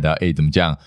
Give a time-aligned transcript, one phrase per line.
[0.00, 0.78] 来到哎，怎么讲？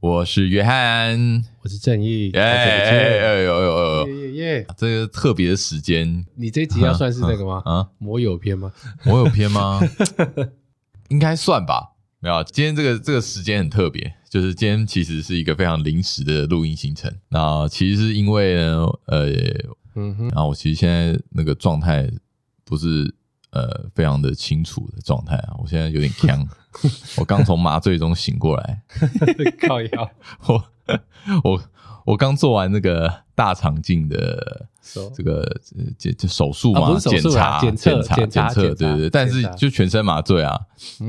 [0.00, 4.66] 我是约翰，我是正义，哎哎哎呦呦呦耶耶！
[4.74, 7.60] 这个特别的时间，你这集要算是那个吗？
[7.66, 8.72] 啊，魔友篇吗？
[9.04, 9.80] 魔友篇吗？
[11.08, 11.90] 应该算吧。
[12.20, 17.14] 没有，今天这个这个时间很特别，就是今天其实是一个非常临时的录音行程。
[17.28, 19.26] 那其实是因为呢，呃，
[19.94, 22.10] 嗯哼，然后我其实现在那个状态
[22.64, 23.14] 不是
[23.54, 26.46] 呃非常的清楚的状态啊，我现在有点 呛，
[27.16, 28.82] 我刚从麻醉中醒过来，
[29.66, 30.10] 靠腰，
[30.46, 30.64] 我
[31.44, 31.62] 我
[32.06, 34.66] 我刚做完那个大肠镜的。
[35.16, 35.42] 这个
[35.96, 40.60] 检就手术嘛，检查检测检测，对对对，但是就全身麻醉啊！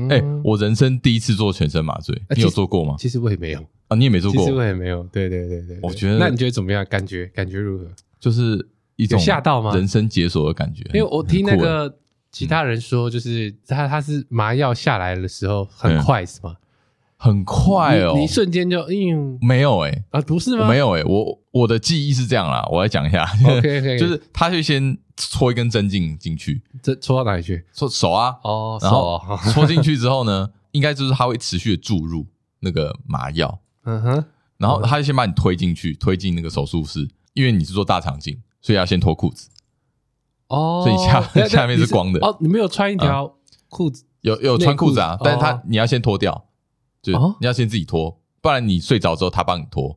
[0.08, 2.96] 哎，我人生第一次做全身麻醉，你有做过吗？
[2.98, 5.02] 其实我也没有啊，你也没做过，其实我也没有。
[5.12, 6.82] 对对对对，我觉得，那你觉得怎么样？
[6.88, 7.84] 感觉感觉如何？
[8.18, 8.66] 就是
[8.96, 9.74] 一种吓到吗？
[9.74, 10.82] 人生解锁的感觉。
[10.94, 11.94] 因为我听那个
[12.38, 16.54] 其他人说，就是他他是麻药下来的时候很快，是吗？
[17.16, 20.68] 很快哦，你一瞬间就嗯，没有哎啊，不是吗？
[20.68, 23.26] 没有哎，我我的记忆是这样啦，我来讲一下。
[23.42, 27.64] OK， 就是他就先戳一根针进进去，这戳到哪里去？
[27.72, 29.18] 戳手啊，哦，然后
[29.54, 32.26] 戳进去之后呢，应该就是他会持续的注入
[32.60, 34.24] 那个麻药，嗯哼，
[34.58, 39.48] 然后他就先把你推进去，推进那个手术室，因为你是做大肠镜，所以要先脱裤子。
[40.48, 42.20] 哦，所以下下面是光的。
[42.20, 43.34] 哦，你没有穿一条
[43.68, 44.04] 裤子？
[44.20, 46.44] 有有穿裤子啊，但是他你要先脱掉。
[47.02, 49.96] 就你要先自己脱，不然你睡着之后他帮你脱，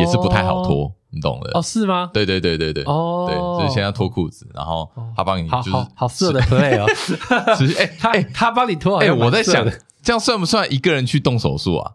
[0.00, 1.52] 也是不太好脱，你懂的。
[1.56, 2.10] 哦，是吗？
[2.12, 6.86] 对对对对对，哦，对，所以先要脱裤子，然后他帮你，就是好色的 play 哦。
[7.56, 9.64] 其实，哎，他他帮你脱，哎，我在想，
[10.02, 11.92] 这样算不算一个人去动手术啊？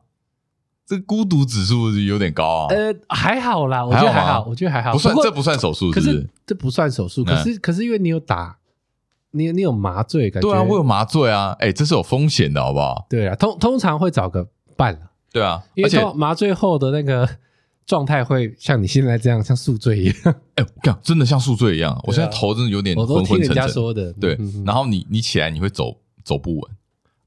[0.86, 2.68] 这孤独指数有点高啊。
[2.74, 8.58] 呃，还好啦，我觉得还好，我觉得还好，不算，这不算手术，可是这不算手术，可是可是因为你有打。
[9.38, 10.48] 你你有麻醉感觉？
[10.48, 13.06] 对啊，我有麻醉啊，哎，这是有风险的，好不好？
[13.10, 14.48] 对啊，通通常会找个
[14.78, 14.98] 伴。
[15.30, 17.28] 对啊，而且麻醉后的那个
[17.86, 20.16] 状态会像你现在这样，像宿醉一样。
[20.56, 23.34] 哎，我讲真的像宿醉一样，我现在头真的有点昏昏沉沉。
[23.34, 24.14] 我都听人家说的。
[24.14, 26.72] 对，然后你你起来你会走走不稳。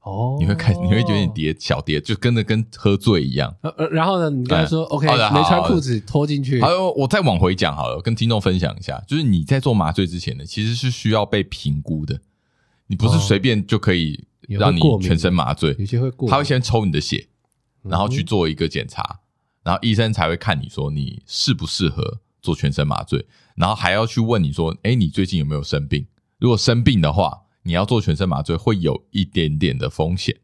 [0.09, 3.55] 哦，你会看，你会觉得你跌，小跌，就跟着跟喝醉一样。
[3.61, 6.59] 呃，然后呢，你刚才说 OK，没穿裤子拖进去。
[6.61, 12.19] 还有，我再往回讲好了，跟听众分享一下，就是你在做麻醉之前呢，其实是需要被评估的，
[12.87, 17.27] 你不是随便就可以让你全身麻醉，有些会过，他会先抽你的血，
[17.83, 19.19] 然后去做一个检查，
[19.63, 23.25] 然后医生才会看你说你适不适合做全身麻醉，
[23.55, 26.05] 然后还要去问你说，哎，你最近有没有生病？
[26.39, 27.41] 如果生病的话。
[27.63, 30.35] 你要做全身麻醉，会有一点点的风险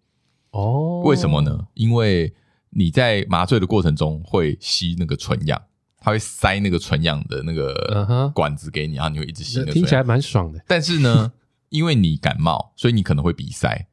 [0.52, 1.02] 哦。
[1.06, 1.68] 为什么呢？
[1.74, 2.34] 因为
[2.70, 5.62] 你在麻醉的过程中会吸那个纯氧，
[5.98, 9.64] 它会塞那个纯氧的那个管子给你，然后你会一直吸。
[9.72, 10.64] 听起来蛮爽的。
[10.68, 11.32] 但是呢，
[11.70, 13.88] 因为你感冒，所以你可能会鼻塞，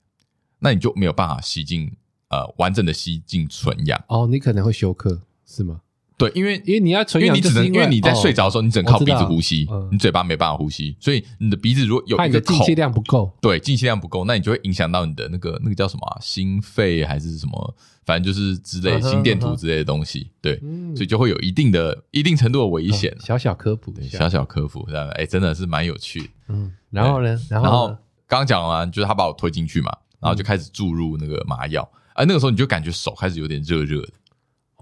[0.59, 1.93] 那你就没有办法吸进
[2.29, 4.03] 呃完整的吸进纯氧。
[4.09, 5.83] 哦，你可能会休克，是吗？
[6.23, 17.75] 对，因为因为你要纯氧，因为你只能因为你在睡着的时候，你只能靠鼻子呼吸，你嘴巴没办法呼吸，所以你的鼻子如果有一个孔，进气量不够，对，进气量不够，那你就会影响到你的那个那个叫什么心肺还是什么，
[18.07, 20.57] 反正就是之类心电图之类的东西，对，
[20.95, 23.13] 所以就会有一定的一定程度的危险。
[23.19, 26.31] 小小科普，小小科普，这样哎，真的是蛮有趣。
[26.49, 27.89] 嗯，然后呢，然后
[28.29, 29.91] 刚刚讲完，就是他把我推进去嘛，
[30.21, 31.83] 然后就开始注入那个麻药，
[32.15, 34.09] 哎，那个时候你就感觉手开始有点热热的。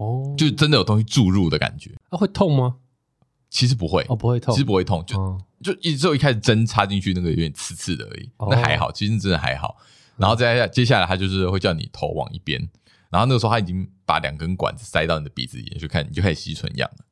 [0.01, 2.77] 哦，就真的有东西注入的感觉，它会痛吗？
[3.51, 9.77] 其实不会，哦，不会痛，其实不会痛，就就一只有一开始针插进去那个有点刺刺的而已，那还好，其实真的还好。
[10.17, 12.59] 然后再接下来，他就是会叫你头往一边，
[13.11, 17.05] 然后那个时候他已经把两根管子塞到你的鼻子里面，去看你就开始吸纯氧了。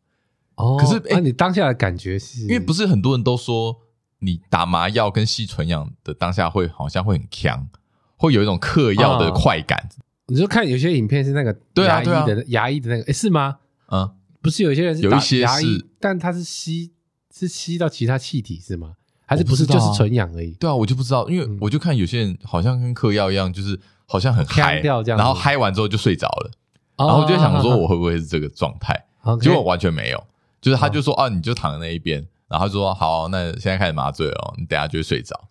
[0.55, 2.43] 哦，可是哎，你当下的感觉是？
[2.43, 3.77] 因为不是很多人都说
[4.21, 7.69] 你打麻药跟吸纯氧的当下会好像会很强，
[8.17, 9.89] 会有一种嗑药的快感。
[10.29, 13.59] 你就看有些影片是那个牙医的牙医的那个，诶是吗？
[13.91, 14.09] 嗯，
[14.41, 16.93] 不是有些人是打牙医，但他是吸
[17.35, 18.93] 是吸到其他气体是吗？
[19.27, 20.53] 还是不是就是纯氧而已？
[20.53, 26.51] 对啊，我就不知道，因为我就看有些人好像跟嗑药一样，就是好像很嗨掉这样，然后嗨完之后就睡着了，
[26.97, 29.07] 然后我就想说我会不会是这个状态？
[29.41, 30.27] 结果完全没有，
[30.61, 35.49] 就是他就说啊，你就躺在那一边，然后他说好，那现在开始麻醉哦，你等下就会睡着。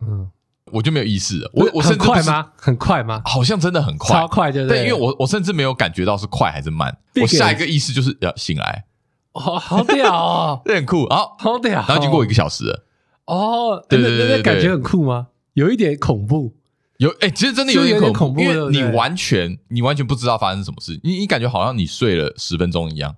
[0.00, 0.30] 嗯。
[0.72, 2.50] 我就没有意识了，我我甚至快吗？
[2.56, 3.22] 很快吗？
[3.24, 4.78] 好像真的很快，超快，对不对？
[4.78, 8.84] 对，因为我我甚至没有感觉到是快还是慢，我下一个意识就是要醒来，
[9.32, 12.86] 哦，好屌哦， 这很酷，好，好屌，然后经过一个小时了，
[13.26, 15.28] 哦，对对对，那感觉很酷吗？
[15.54, 16.54] 有一点恐怖，
[16.98, 23.16] 有哎，其实真的有点恐怖，因为你完全你完全不知道发生什么事，你你感觉好像你睡了十分钟一样，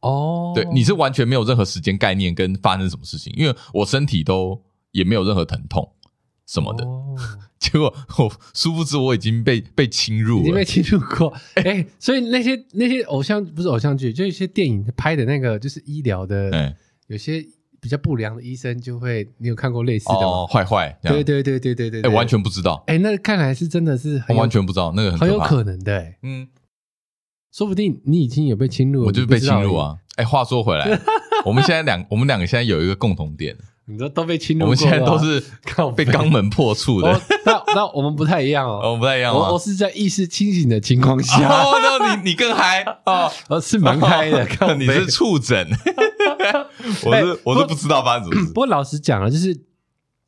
[0.00, 5.92] 哦，对，你是完全没有任何时间概念跟发生什么事情，因为我身体都也没有任何疼痛。
[6.46, 6.84] 什么的。
[6.84, 7.16] 哦、
[7.58, 11.32] 结果 我殊不知我已经被被侵入了，已经被侵入过。
[11.54, 16.76] 哎、欸，所以那些那些偶像不是偶像剧，就一些电影拍的那个就是医疗的，欸、
[17.08, 17.44] 有些
[17.80, 20.20] 比较不良的医生就会，你有看过类似的吗？
[20.20, 22.82] 哦，坏坏，对对对对对对，哎、欸，完全不知道。
[22.86, 26.16] 哎、欸，那看来是真的是很，我完全不知道那个很，很有可能的、欸。
[26.22, 26.48] 嗯，
[27.52, 29.98] 说不定你已经有被侵入了，我就是被侵入啊。
[30.16, 30.86] 哎、欸，话说回来，
[31.44, 33.56] 我们现在两我们两个现在有一个共同点。
[33.88, 35.40] 你说都被侵入，我们现在都是
[35.94, 37.20] 被肛门破处的。
[37.44, 39.32] 那那我们不太一样哦， 我们不太一样。
[39.32, 41.48] 我我是在意识清醒的情况下。
[41.48, 42.82] 哦，那你你更嗨
[43.48, 44.74] 哦，是蛮嗨的。
[44.74, 45.68] 你是触诊，
[47.04, 48.48] 我是我是不知道发生什么事。
[48.48, 49.56] 不过老实讲啊，就是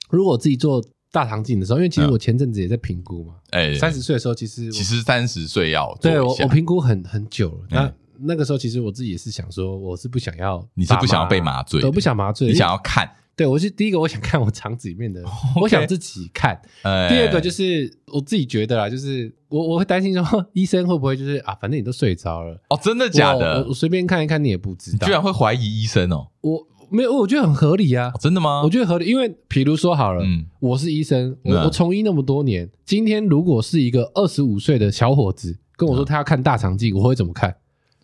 [0.08, 0.80] 如果我自己做
[1.10, 3.34] 大肠镜的时候，因为其实我前阵子也在评估嘛。
[3.50, 7.66] 哎，三十岁的时候，其实其实三十岁要对我我评估很很久了。
[7.70, 13.10] 那那个时候，其实我自己也是想说，我是不想要，你是不想要被麻醉，我不想麻醉，你想要看。
[13.38, 15.22] 对，我是第一个，我想看我肠子里面的，
[15.54, 15.60] Okay.
[15.62, 16.60] 我想自己看。
[16.82, 23.64] 欸、第二个就是我自己觉得啦，就是我我会担心说，医生会不会就是啊，反正你都睡着了哦，真的假的？
[23.68, 26.26] 我随便看一看，你也不知道，你居然会怀疑医生哦？
[26.40, 28.10] 我没有，我觉得很合理啊。
[28.12, 28.60] 哦、真的吗？
[28.64, 37.54] 我觉得合理，因为比如说好了，嗯，我是医生，我、嗯、我从医那么多年，今天如果是一个二十五岁的小伙子跟我说他要看大肠镜，我会怎么看？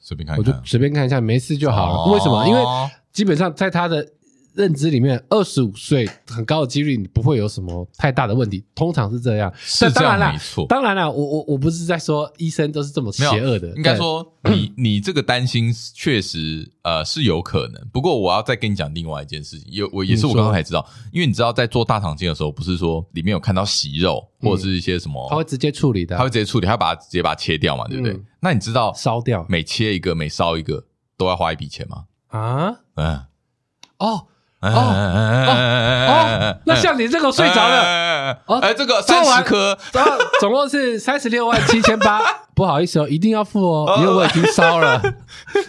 [0.00, 1.96] 随便看，看，我就随便看一下，没事就好了。
[2.04, 2.46] 哦、为什么？
[2.46, 2.60] 因为
[3.12, 4.06] 基本上在他的。
[4.54, 9.52] 认知里面，二十五岁很高的几率，你不会有什么太大的问题，通常是这样。
[9.56, 10.64] 是这样，没错。
[10.68, 13.68] 当然了，我我我不是在说医生都是这么邪恶的。
[13.76, 17.88] 应该说，你 你这个担心确实呃是有可能。
[17.92, 28.20] 不过我要再跟你讲另外一件事情，有我也是我刚刚才知道，因为你知道在做大肠镜的时候，不是说里面有看到息肉或者是一些什么，他会直接处理的，他会直接处理，他把它直接把它切掉嘛，对不对？
[28.40, 30.84] 那你知道烧掉，每切一个每烧一个
[31.16, 32.04] 都要花一笔钱吗？
[32.28, 33.20] 啊，嗯，
[33.98, 34.28] 哦。
[34.72, 39.76] 哦哦，那像你这个睡着了，哦，哎，这个三十颗，
[40.40, 42.20] 总共是三十六万七千八，
[42.54, 45.00] 不好意思哦，一定要付哦，因为我已经烧了。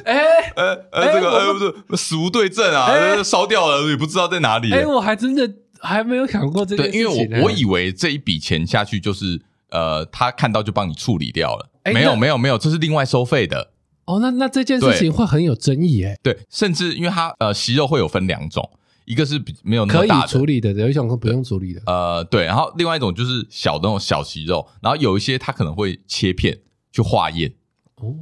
[0.03, 0.15] 哎，
[0.55, 1.53] 呃呃，这个呃
[1.87, 4.71] 不是死无对证啊，烧掉了也不知道在哪里。
[4.73, 5.49] 哎，我还真的
[5.79, 9.41] 还没有想过这个，因为我我以为这一笔钱下去就是
[9.71, 13.71] 呃，他看到就帮你处理掉了，没有没有没有，这是另外收费的。
[14.05, 16.15] 哦，那那这件事情会很有争议哎。
[16.21, 18.69] 对，甚至因为它呃息肉会有分两种。
[19.05, 21.81] 一个是比没有那么大的可以处理的，有一种是不用处理的。
[21.85, 26.59] 呃，对，然后另外一种就是小的那种小息肉，然后有一些它可能会切片
[26.91, 27.53] 去化验。
[27.95, 28.13] 哦，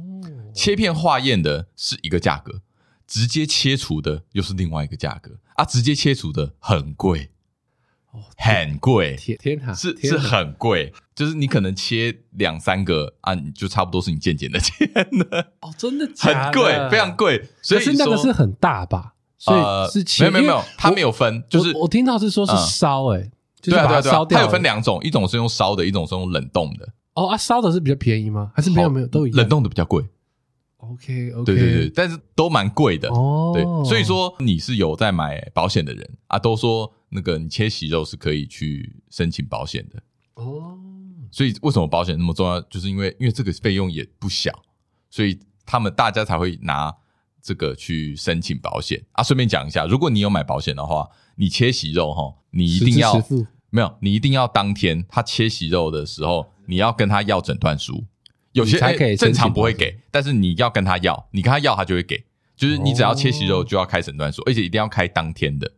[0.54, 2.60] 切片化验的是一个价格，
[3.06, 5.64] 直接切除的又是另外一个价格啊！
[5.64, 7.30] 直接切除的很贵，
[8.12, 14.88] 哦，很贵，天天哪，是是很贵，就是你可能切两三个啊，就差不多是你健检的钱
[15.30, 15.54] 了。
[15.60, 16.52] 哦，真的 假的？
[16.52, 17.48] 很贵，非常贵。
[17.62, 19.13] 所以是那个是很大吧？
[19.36, 26.88] 所以是切，没有没有没有，它没有分，就是我听到是说是烧，哎，对啊对啊对啊，它有分两种，一种是用烧的，一种是用冷冻的。
[27.14, 28.50] 哦啊，烧的是比较便宜吗？
[28.54, 29.38] 还是没有没有都一样？
[29.38, 30.02] 冷冻的比较贵。
[30.78, 33.08] OK OK，对对对，但是都蛮贵的。
[33.10, 40.02] 哦，对，所以说你是有在买保险的人啊，都说那个你切息肉是可以去申请保险的。
[40.34, 40.78] 哦，
[41.30, 42.60] 所以为什么保险那么重要？
[42.62, 44.52] 就是因为因为这个费用也不小，
[45.10, 46.94] 所以他们大家才会拿。
[47.44, 49.00] 这个去申请保险。
[49.12, 53.22] 啊，顺便讲一下，如果你有买保险的话，你切息肉哈，你一定要
[53.68, 58.04] 没有，你一定要当天他切息肉的时候，你要跟他要诊断书，
[58.52, 58.78] 有些
[59.16, 62.24] 正常不会给，但是你要跟他要，你跟他要他就会给，
[62.56, 65.70] 就是你只要切息肉就要开诊断书，而且一定要开当天的，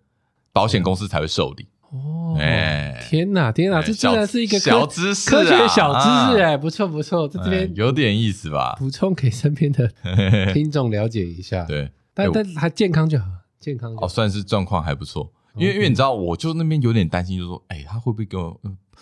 [0.52, 1.66] 保险公司才会受理。
[1.92, 8.74] 哦，哎，天哪，天哪，这竟然是一个小知识，科学小知识，哎，不错不错，在这边有点意思吧？
[8.78, 9.90] 补充给身边的
[10.52, 11.64] 听众了解一下。
[11.64, 13.24] 对，但但还健康就好，
[13.60, 15.32] 健康哦，算是状况还不错。
[15.56, 18.60] 因为因为你知道，我就那边有点担心，就是说，哎，他会不会给我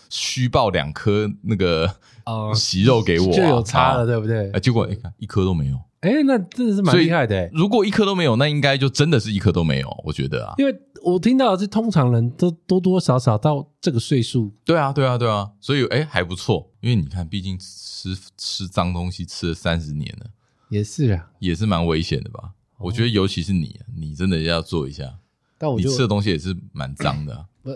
[0.08, 1.92] 虚报两颗那个
[2.54, 3.32] 息肉给我？
[3.32, 4.52] 就有差了，对不对？
[4.52, 5.76] 哎，结果一看一颗都没有。
[6.04, 7.50] 哎，那真的是蛮厉害的。
[7.52, 9.88] 如果一颗都没有，那应该就真的是一颗都没有。
[10.04, 10.74] 我觉得啊，因为。
[11.04, 20.30] 我听到的是，通常人都多多少少到这个岁数，对啊，对啊，对啊，所以哎还不错，因为你看，毕竟吃吃脏东西吃了三十年了，
[20.70, 22.54] 也是啊，也是蛮危险的吧？
[22.78, 25.18] 我觉得尤其是你，你真的要做一下。
[25.58, 27.44] 但我你吃的东西也是蛮脏的。
[27.62, 27.70] 不，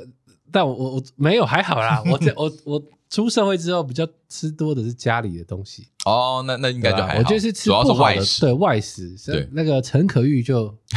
[0.51, 2.03] 但我我我没有还好啦。
[2.11, 5.89] 我在我我出社会之后，比较吃多的是家里的东西。
[6.05, 7.19] 哦，那那应该就还好。
[7.19, 10.55] 我觉得是吃不好的，主要是外食，对外食，对那个陈可玉就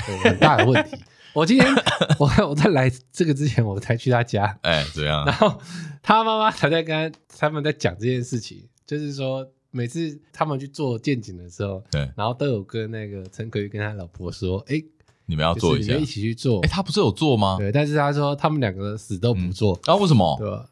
[0.10, 0.98] 有很大的问题。
[1.34, 1.66] 我今天
[2.20, 5.26] 我我在来这个之前，我才去他家，哎，怎样？
[5.26, 5.58] 然后
[6.04, 14.84] 他妈妈才在跟他们在讲这件事情，就是说每次他们去做健检的时候，对，然后都有跟那个陈可玉跟他老婆说，哎，
[15.26, 16.60] 你们要做一下，一起去做。
[16.66, 17.56] 哎，他不是有做吗？
[17.58, 19.80] 对，但是他说他们两个死都不做。
[19.86, 19.96] 啊？
[19.96, 20.36] 为什么？
[20.38, 20.66] 对吧？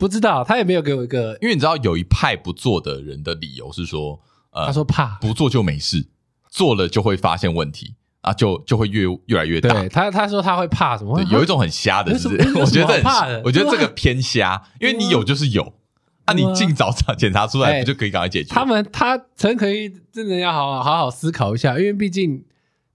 [0.00, 4.18] 不知道，他也没有给我一个，因为你知道有一派不做的人的理由是说，
[4.50, 6.08] 呃，他说怕不做就没事，
[6.50, 7.94] 做了就会发现问题。
[8.22, 9.72] 啊，就就会越越来越大。
[9.72, 11.16] 对他，他说他会怕什么？
[11.16, 12.52] 对，有一种很瞎的，是不是？
[12.60, 13.40] 我觉得很怕的。
[13.46, 15.72] 我觉得这个偏瞎，因为你有就是有，
[16.26, 18.54] 那你尽早查检查出来，不就可以赶快解决？
[18.54, 22.44] 他们他陈可以真的要好好好好思考一下，因为毕竟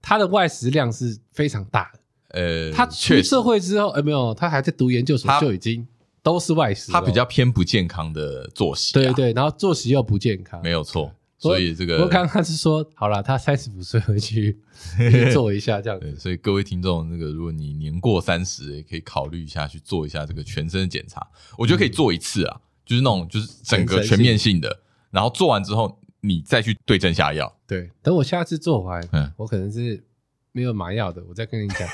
[0.00, 1.98] 他的外食量是非常大的。
[2.40, 5.84] 呃，他出社会之后，呃，没有，他还在读研究所，就已经
[6.26, 6.90] 都是外食。
[6.90, 11.14] 他比较偏不健康的作息，对对，然后作息又不健康，没有错。
[11.38, 14.58] 所以这个，我刚刚是说好了，他三十五岁回去
[15.32, 16.06] 做一下这样子。
[16.10, 21.24] 对，所以各位听众，那个如果你年过三十，也可以考虑一下去做一下这个全身的检查。
[21.56, 24.80] 我觉得可以做一次啊，就是那种就是整个全面性的，
[25.12, 27.56] 然后做完之后你再去对症下药。
[27.68, 30.02] 对，等我下次做完，嗯，我可能是
[30.50, 31.88] 没有麻药的，我再跟你讲，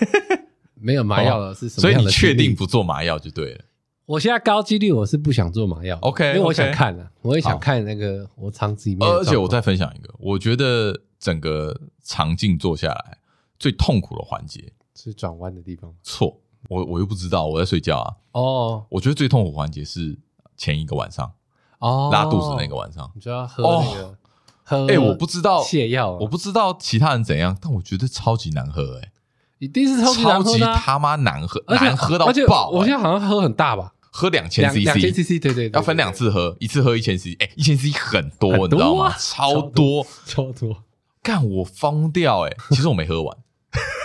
[0.81, 1.83] 没有麻药的 是什么？
[1.83, 3.65] 所以你确定不做麻药就对了。
[4.05, 9.09] 我现在高几率我是不想做麻药，OK，因为我想看了，我也想看那个我肠子里面。
[9.09, 13.19] 而且我再分享一个，我觉得整个肠镜做下来
[13.59, 15.95] 最痛苦的环节是转弯的地方。
[16.03, 16.37] 错，
[16.69, 18.17] 我我又不知道，我在睡觉啊。
[18.33, 20.19] 哦，我觉得最痛苦环节是
[20.57, 21.33] 前一个晚上，
[21.79, 24.17] 哦，拉肚子那个晚上，你就要喝那个
[24.65, 24.87] 喝。
[24.89, 29.13] 哎，我不知道泻药，我不知道其他人怎样，但我觉得超级难喝，哎，
[29.59, 32.71] 一定是超级难喝，超级他妈难喝，难喝到爆。
[32.71, 33.92] 我现在好像喝很大吧。
[34.15, 39.15] 喝两千 CC，两千 CC，对对，要分两次喝，一次喝一千 CC，哎，一千 CC 很多，你知道吗？
[39.19, 40.85] 超多，超多，
[41.23, 43.35] 干我疯掉，哎，其实我没喝完，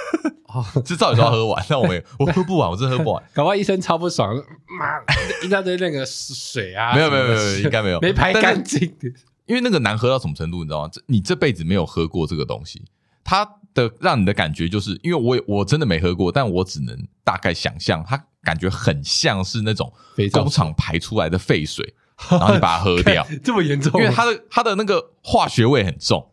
[0.85, 4.33] 这照理说要喝完，但我没， 我喝不完，我真的喝不完，搞不好医生超不爽，
[4.79, 4.97] 妈
[5.45, 8.81] 一大堆那个水啊，没有没有没有，应该没有，没排干净，
[9.45, 10.89] 因为那个难喝到什么程度，你知道吗？
[10.89, 12.81] 这你这辈子没有喝过这个东西，
[13.25, 18.25] 它的让你的感觉就是，因为我我真的没喝过，但我只能大概想象它。
[18.48, 19.92] 感觉很像是那种
[20.32, 21.94] 工厂排出来的废水，
[22.30, 23.92] 然后你把它喝掉， 这么严重？
[24.01, 26.32] 因为它的它的那个化学味很重。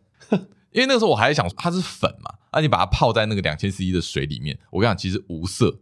[0.71, 5.79] 因为那个时候我还在想，它是粉嘛，那你把它泡在那个两千 CC 的水里面，我跟你讲，其实无色。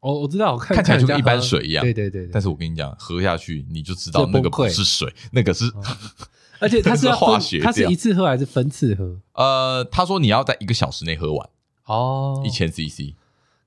[0.00, 1.84] 哦，我知道，我看看起来就跟一般水一样。
[1.84, 2.26] 对对对。
[2.32, 5.70] 但是我跟你讲，喝下去你就知道那个不是水，那个是，
[6.58, 9.18] 而且它是 化学，它是一次喝还是分次喝？
[9.34, 11.50] 呃，他说你要在一个小时内喝完。
[11.84, 13.14] 哦，一千 CC。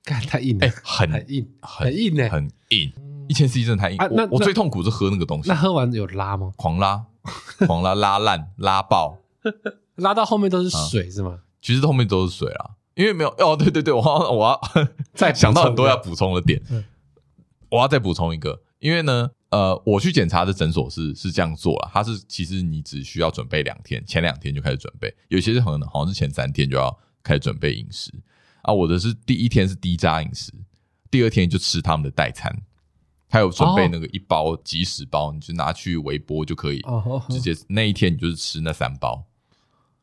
[0.04, 2.92] 干太硬了，哎，很硬，很硬呢，很硬。
[3.26, 3.96] 一千 CC 真的太硬。
[4.10, 5.48] 我我最痛苦是喝那个东西。
[5.48, 6.52] 那喝完有拉吗？
[6.56, 7.06] 狂拉，
[7.66, 9.16] 狂拉，拉烂，拉爆，
[9.96, 11.38] 拉到后面都是水是吗？
[11.62, 14.60] 其实后面都是水啊，因为没有哦，对对对，我我要
[15.14, 16.60] 再 想到很多要补充的点，
[17.70, 28.12] 我要再补充一个，因为呢，呃，我去检查的诊所是是这样做了，它是其实你只需要准备两天，前两天就开始准备，有些是可能好像是前三天就要开始准备饮食。
[28.64, 30.52] 啊，我的是第一天是低渣饮食，
[31.10, 32.50] 第二天就吃他们的代餐，
[33.28, 36.82] 还有准备那个一包即食包，你就拿去微波就可以，
[37.28, 39.22] 直接那一天你就是吃那三包，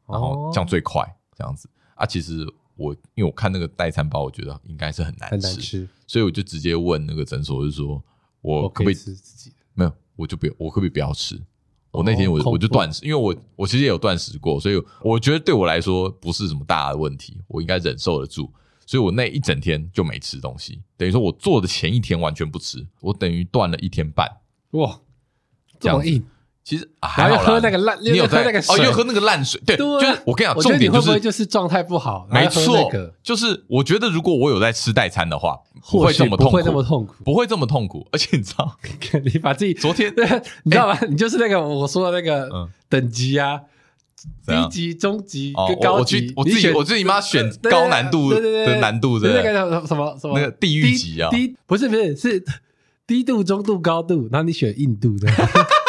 [0.08, 1.04] 然后这样最快
[1.36, 1.70] 这样子。
[1.96, 8.04] 啊，其实我因为我看那个代餐包，我觉得应该是很难吃，很难吃，所以我就直接问那个诊所，就是说
[8.42, 9.56] 我可不可以吃自己的？
[9.74, 11.42] 没有，我就不我可不可以不要吃？
[11.92, 18.50] 我那天我我就断食，因为我我其实也有断食过，所以我觉得对我来说不是什么大的问题，我应该忍受得住，
[18.86, 24.28] 所以我那一整天就没吃东西，等于说我做的前一天完全不吃，我等于断了一天半。
[24.72, 25.00] 哇，
[25.80, 26.24] 这么硬。
[26.64, 32.88] 其实还有喝那个烂，你有喝那个哦，又喝那个烂水，对，就是我跟你讲，重点就是就是状态不好，没错，
[33.24, 35.58] 就是我觉得如果我有在吃代餐的话，
[35.90, 38.78] 不会这么痛苦，不会这么痛苦，不会这么痛苦，而且你知道，
[39.26, 40.14] 你把自己昨天，
[40.64, 41.00] 你知道吗？
[41.10, 42.48] 你就是那个我说的那个
[42.88, 43.60] 等级啊，
[44.46, 52.46] 低级、中级跟高级，我自己我自己妈选高难度的难度的那个叫什么什么那个地狱级啊，低不是不是是
[53.08, 55.28] 低度、中度、高度，然后你选硬度的。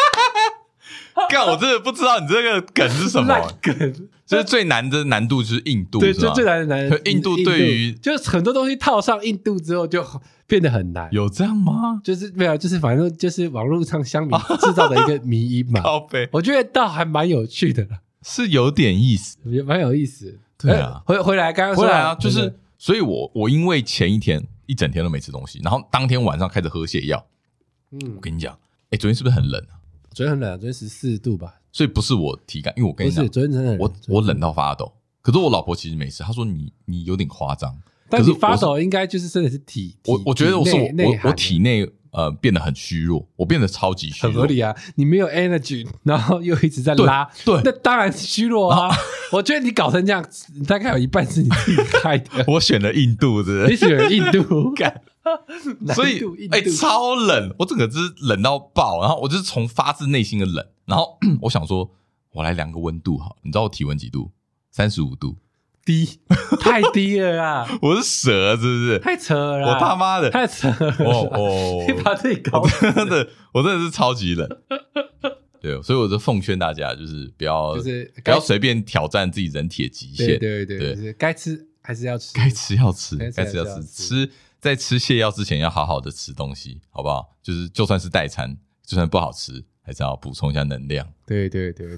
[1.29, 3.93] 干，我真的不知道你这个梗是什么梗，
[4.25, 6.97] 就是最难的难度就是印度，对，就最难的难度。
[7.05, 10.03] 印度对于就是很多东西套上印度之后就
[10.47, 12.01] 变得很难，有这样吗？
[12.03, 15.81] 就是没有，就是反正就是网络上乡民制造的一个迷因嘛。
[16.31, 17.87] 我觉得倒还蛮有趣的，
[18.23, 20.39] 是有点意思，也蛮有意思。
[20.57, 27.25] 对啊，回回来刚刚回来啊，就是，所以我我因为前一天一整天都没吃东西，然后当天晚上开始喝泻药。
[27.91, 28.57] 嗯，我跟你讲，
[28.89, 29.82] 哎，昨天是不是很冷啊？
[30.13, 34.91] 昨天很冷，昨天十四度吧，所以不是我体感，因为我跟你讲，昨天真的我我冷到发抖。
[35.21, 37.75] 可是我老婆其实没事，她说你你有点夸张。
[38.09, 44.33] 但是发抖应该就是真的是体，我我觉得我是我我我体内呃变得很虚弱，我变得超级虚弱。
[44.33, 48.89] 很合理啊，你没有 energy，然后又一直在拉，对，对那当然是虚弱啊。
[48.89, 48.95] 啊
[49.31, 50.23] 我觉得你搞成这样，
[50.67, 52.45] 大概有一半是你自己害的。
[52.53, 54.71] 我选了印度的，你选了印度，
[55.95, 56.19] 所以
[56.51, 61.91] 哎、欸，超冷，我整个就是冷到爆，然后我就是从发自内心的冷，然后 我想说，
[62.31, 64.31] 我来量个温度哈，你知道我体温几度？
[64.71, 65.37] 三十五度。
[65.85, 66.21] 低，
[66.61, 67.67] 太低了啦！
[67.83, 68.99] 我是蛇，是不是？
[68.99, 69.67] 太扯了！
[69.67, 70.95] 我他妈的太扯了！
[70.99, 74.47] 哦哦， 你把自己搞真的，我真的是超级冷。
[75.61, 80.39] 对，所以我就奉劝大家，就是不要，就是不要随便挑战自己人体的极限。
[80.39, 83.83] 对对对，就是该吃还是要吃，该吃要吃，该吃要吃。
[83.83, 84.31] 吃
[84.63, 87.35] 在吃泻药之前，要好好的吃东西，好不好？
[87.41, 91.05] 就是就算是代餐，就算不好吃，还是要补充一下能量。
[91.25, 91.97] 对对对。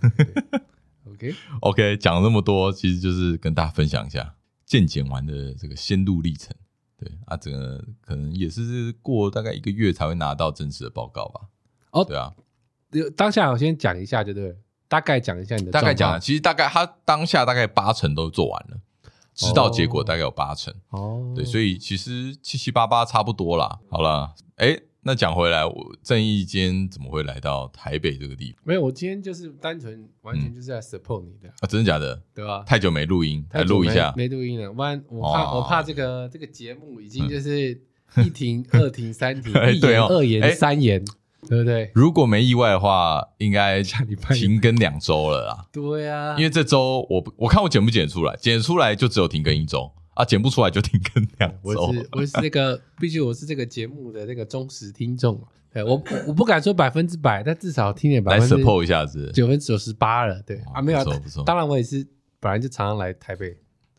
[1.07, 4.33] OK OK，讲了那么多，其实就是跟大家分享一下
[4.65, 6.51] 健检完的这个心路历程。
[6.97, 11.41] 对啊，这个可能也是过大概一个月才会拿到正式的报告吧。
[11.91, 12.33] 哦，对啊，
[13.15, 14.57] 当下我先讲一下，就对，
[14.87, 15.71] 大概讲一下你的。
[15.71, 18.79] 大概讲，其实大概他当下大概八成都做完了，
[19.35, 20.73] 知道结果大概有八成。
[20.89, 23.79] 哦，对，所以其实七七八八差不多啦。
[23.91, 24.79] 好了，哎。
[25.07, 28.61] 那讲回来，我郑亦坚怎么会来到台北这个地方？
[28.63, 32.19] 没有，我今天就是单纯完全就是在 support 你的、嗯、啊，真的假的？
[32.33, 32.63] 对吧？
[32.65, 34.11] 太久没录音，来录一下。
[34.17, 37.79] 没录音了，不然我怕、哦、我怕这个这个节目已经就是
[38.17, 41.05] 一停、嗯、 二停三停，一言二言三言，欸、
[41.47, 41.91] 对不对？
[41.93, 45.65] 如果没意外的话，应该停更两周了啦。
[45.71, 49.91] 对啊，因为这周我我看我剪不剪出来，剪出来就只有停更一周。
[50.15, 51.57] 啊，剪不出来就停更两周。
[51.61, 55.41] 我是我是这个， 毕竟我是这个节目的那个忠实听众。
[55.73, 60.41] 对，我我不敢说百分之百，但至少听点百分之 support 一下子，九分之九十八了。
[60.43, 61.43] 对啊，没有，不错不错。
[61.43, 62.07] 当然我也是
[62.39, 63.57] 本来就常常来台北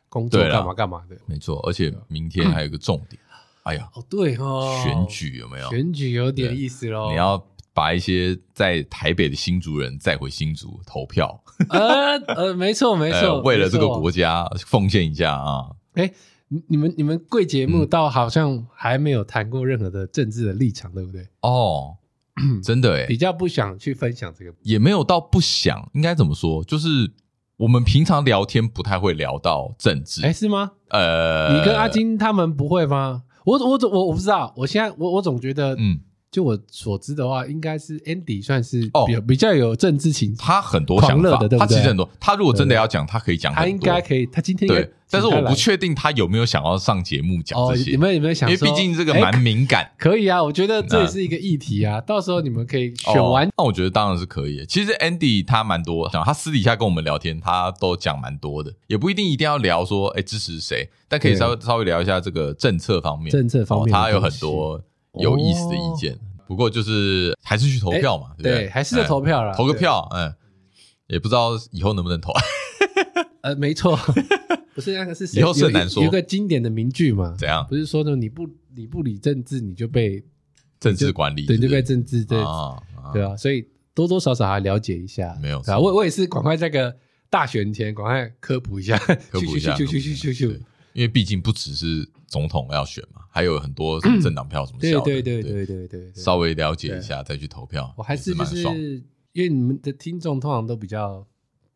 [0.08, 1.14] 工作，干嘛干嘛的。
[1.26, 3.20] 没错，而且明天还有一个重点。
[3.66, 5.68] 哎呀，哦对哦，选举有没有？
[5.70, 7.10] 选举有点意思喽。
[7.10, 11.42] 你要把一些在台北的新竹人带回新竹投票。
[11.70, 15.66] 呃呃，没错 没错，为了这个国家奉献一下啊。
[15.94, 16.12] 哎，
[16.48, 21.26] 你你们你们贵节目倒好像还没有谈过任何的政治的立场，对不对？
[21.40, 21.96] 哦，
[22.62, 26.62] 真的哎，比较不想去分享这个，也没有到不想，应该怎么说？
[26.62, 27.10] 就是
[27.56, 30.72] 我们平常聊天不太会聊到政治，哎，是吗？
[30.90, 33.22] 呃，你跟阿金他们不会吗？
[33.46, 36.00] 我我我我不知道，我现在我我总觉得，嗯。
[36.36, 42.06] 就我所知的话，应该是 Andy 算是比比较有政治情，他很多想法，他其实很多。
[42.20, 44.26] 他如果真的要讲，他可以讲，他应该可以。
[44.26, 47.92] 他今天对，但是我不确定他有没有想要上节目讲这些。
[47.92, 48.50] 有没有有没有想？
[48.50, 49.90] 因为毕竟这个蛮敏感。
[49.96, 51.98] 可以啊，我觉得这也是一个议题啊。
[52.02, 53.48] 到时候你们可以选完。
[53.56, 54.62] 那我觉得当然是可以。
[54.66, 63.30] 其实 Andy 他蛮多，讲他私底下跟我们聊天，他都讲蛮多的，也不一定一定要聊说哎支持谁，但可以稍微稍微聊一下这个政策方面。
[63.30, 64.78] 政策方面，他有很多
[65.14, 66.18] 有意思的意见。
[66.46, 70.32] 不过就是还是去投票嘛，对，还是要投票啦，投个票，嗯，
[71.08, 72.32] 也不知道以后能不能投。
[73.42, 73.96] 呃，没错，
[74.74, 76.02] 不是那个是以后是很难说。
[76.02, 77.64] 有个经典的名句嘛，怎样？
[77.68, 80.24] 不是说呢，你不你不理政治，你就被
[80.80, 82.38] 政治管理，对，就被政治对
[83.12, 85.62] 对啊，所以多多少少还了解一下，没有。
[85.80, 86.96] 我我也是赶快这个
[87.30, 89.76] 大选前赶快科普一下，科普一下，
[90.96, 97.92] 因为毕竟不只是总统要选嘛，还有很多什么政党票什么的，对对对对对对，稍微了解一下再去投票。
[97.98, 98.62] 我还是就是
[99.32, 101.26] 因为你们的听众通常都比较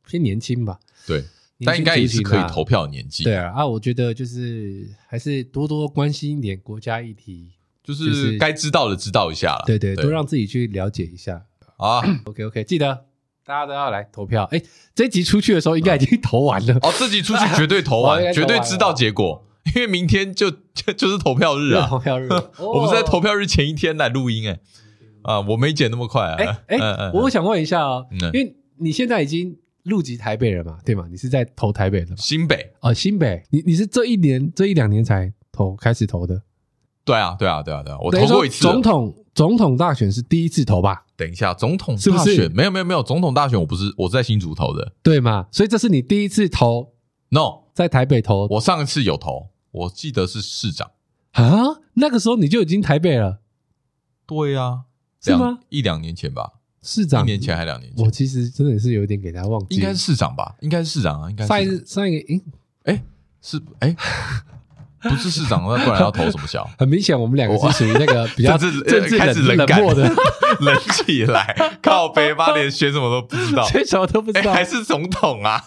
[0.09, 1.23] 偏年轻吧，对，
[1.67, 3.23] 但应该也是可以投票的年纪。
[3.25, 7.53] 对啊，啊，我觉得就是还是多多关心一点国家议题，
[7.85, 9.65] 就是该知道的知道一下了。
[9.67, 11.45] 对对，多让自己去了解一下
[11.77, 12.01] 啊。
[12.25, 13.10] OK OK，记得。
[13.51, 14.63] 大家都要来投票，哎，
[14.95, 16.75] 这集出去的时候应该已经投完了。
[16.83, 21.85] 哦，这集出去绝对投完， 绝对知道结果，因为明天就 就就是投票日啊！
[21.91, 22.29] 投票日，
[22.61, 24.61] 我们是在投票日前一天来录音，哎，
[25.23, 26.37] 啊，我没剪那么快啊。
[26.69, 31.07] 哎哎，我想问一下哦，因为你现在已经入籍台北了嘛，对吗？
[31.11, 32.17] 你是在投台北的吗？
[32.19, 36.41] 新北哦，新北，你你是这一年这一两年才投开始投的？
[37.05, 39.13] 对啊，对啊，对啊，对啊，我投过一次总统。
[39.33, 41.05] 总统大选是第一次投吧？
[41.21, 45.47] 等一下，总统大选是不是没有没有没有总统大选，我不是我是在新竹投的，对吗？
[45.53, 46.95] 所以这是你第一次投
[47.29, 48.47] ？No，在台北投。
[48.49, 50.91] 我上一次有投，我记得是市长
[51.33, 53.41] 啊，那个时候你就已经台北了？
[54.25, 54.85] 对呀，
[55.21, 55.59] 是吗？
[55.69, 58.03] 一两年前吧，市长，一年前还两年前？
[58.03, 60.57] 我其实真的是有点给他忘记，应该是市长吧？
[60.61, 61.29] 应该是市长啊？
[61.29, 62.43] 应该上一上一个，诶，
[62.85, 63.03] 诶，
[63.43, 63.95] 是诶，
[65.09, 66.69] 不是市长，那不然要投什么小？
[66.79, 68.71] 很明显，我们两个是属于那个比较 政
[69.07, 70.03] 治开始冷漠的，
[70.61, 75.63] 冷起来，靠北巴连选什么都不知道，选什么都不知道，还是总统啊？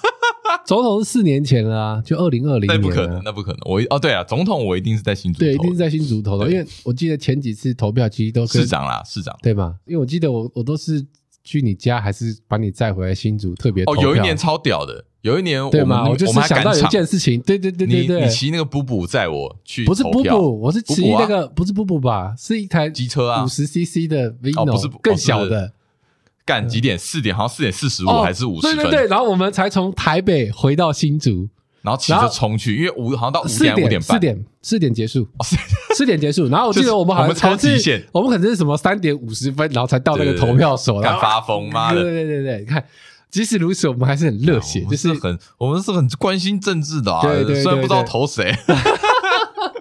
[0.66, 2.80] 总统是四年前了啊，就二零二零年。
[2.80, 3.60] 那不可能，那不可能。
[3.66, 9.74] 我哦，对啊，总统我一定是在新竹，对，一定是在新竹投的，因为我记得前几次投票其实都是市长啦，市长对吧？
[9.86, 11.04] 因为我记得我我都是
[11.44, 15.06] 去你家，还是把你载回来新竹，特别哦，有一年超屌的。
[15.22, 16.10] 有一年，对吗？
[16.10, 22.36] 我就是想到有一件事情，对对对对对，你骑那个布布载我去，不是布布，我是骑那个不是布布吧？
[22.38, 25.72] 是一台机车啊，五十 CC 的 Vino，不是更小的。
[26.46, 27.00] 干几点？
[27.00, 28.76] 四点，好像四点四十五还是五十分？
[28.76, 31.48] 对对对，然后我们才从台北回到新竹，
[31.84, 35.28] 然后骑车冲去，因为五好像到五点五点半，四点四点结束，
[35.96, 36.48] 四点结束。
[36.48, 42.84] 然后我记得我们好像超极限，我们可能是什么三点五十分，然后才到那个投票所，然后发疯妈的，对对对对，你看。
[43.30, 47.20] 即使如此，我们还是很热血，就是很，我们是很关心政治的啊。
[47.24, 48.56] 对对，虽然不知道投谁。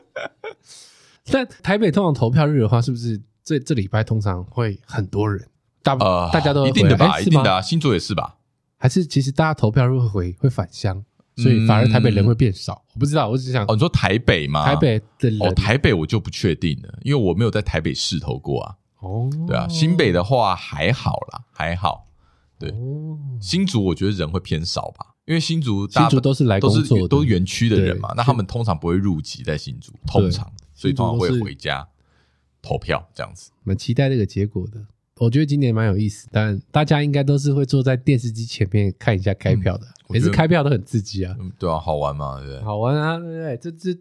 [1.30, 5.46] 但台北通常投票日的话，是不是这这礼拜通常会很多人？
[5.82, 5.94] 大
[6.32, 7.60] 大家都一定的吧，一定的啊。
[7.60, 8.36] 新竹也是吧？
[8.78, 11.04] 还是其实大家投票日会回会返乡，
[11.36, 12.84] 所以反而台北人会变少？
[12.94, 14.64] 我不知道，我只想哦，你说台北吗？
[14.64, 18.76] 台北的人哦，台北我就不确定了，因为我没有在台北市投过啊。
[19.00, 22.06] 哦，对啊，新北的话还好啦，还好。
[22.58, 22.72] 对，
[23.40, 31.88] 新竹我觉得人会偏少吧，因为新竹大新竹都是来都是都是园区的人嘛，那他们通常不会入籍在新竹，通常所以通常会回家
[32.60, 33.50] 投票这样子。
[33.64, 42.62] 蛮期待这个结果的，我觉得今年蛮有意思，但大家应该都是会坐在电视机前面看一下开票的，每次开票都很刺激啊，对啊，好玩嘛，对不对？
[42.62, 43.56] 好玩啊，对不对？
[43.56, 43.98] 这这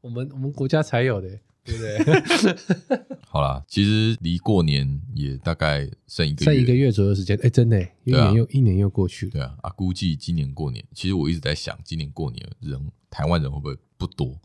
[0.00, 1.28] 我们我们国家才有的。
[1.66, 2.98] 对不对？
[3.26, 7.38] 好啦，其实离过年也大概剩一个月，剩一个月左右时间。
[7.42, 9.32] 哎，真的，一年又一年又过去了。
[9.32, 14.38] 对啊，啊，估计今年过年，其实我一直在想，今年过年人台湾人会不会不多？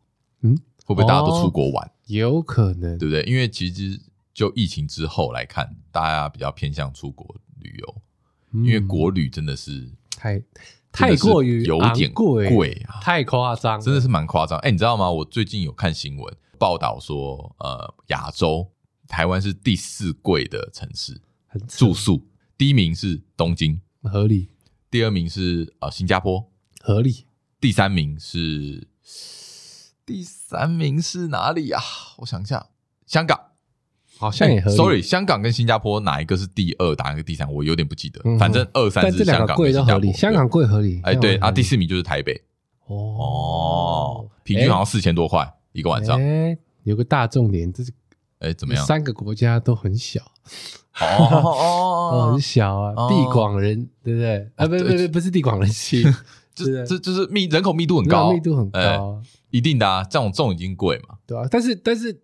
[0.44, 1.92] 嗯，会不会大家都出国玩？
[2.06, 3.22] 有可能，对不对？
[3.24, 4.00] 因为其实
[4.34, 8.02] 就疫情之后来看，大家比较偏向出国旅游，
[8.64, 10.42] 因为国旅真的是太
[11.00, 14.60] 太过于有点贵贵啊，太夸张，真的是蛮夸张。
[14.60, 15.10] 哎，你知道吗？
[15.10, 16.36] 我最近有看新闻。
[16.58, 18.70] 报道说，呃，亚洲
[19.08, 21.22] 台湾是第四贵的城市，
[21.70, 22.28] 住宿。
[22.58, 24.50] 第一名是东京，合理；
[24.92, 27.24] 第二名是呃新加坡，合理；
[27.62, 28.90] 第三名是
[30.06, 31.82] 第三名是哪里啊？
[32.18, 32.68] 我想一下，
[33.06, 33.49] 香港
[34.20, 34.76] 好像也合理。
[34.76, 37.52] Sorry，香港跟新加坡哪一个是第二，哪一个第三？
[37.52, 41.00] 我有点不记得，反正二三是香港跟新加坡，香港贵合理。
[41.04, 42.40] 哎，对啊，第四名就是台北，
[42.88, 45.50] 哦，平均好像四千多块。
[45.72, 47.92] 一个晚上，哎，有个大重点，这是，
[48.40, 48.86] 哎，怎么样？
[48.86, 50.20] 三个国家都很小，
[51.00, 51.08] 哦
[52.20, 54.50] 哦，很小啊，地广人，对不对？
[54.56, 56.04] 啊，不不不，不是地广人稀，
[56.54, 62.20] 这这就是密人口密度很高，密度很高，一定的啊，这种这种已经贵嘛，对啊，但是但是。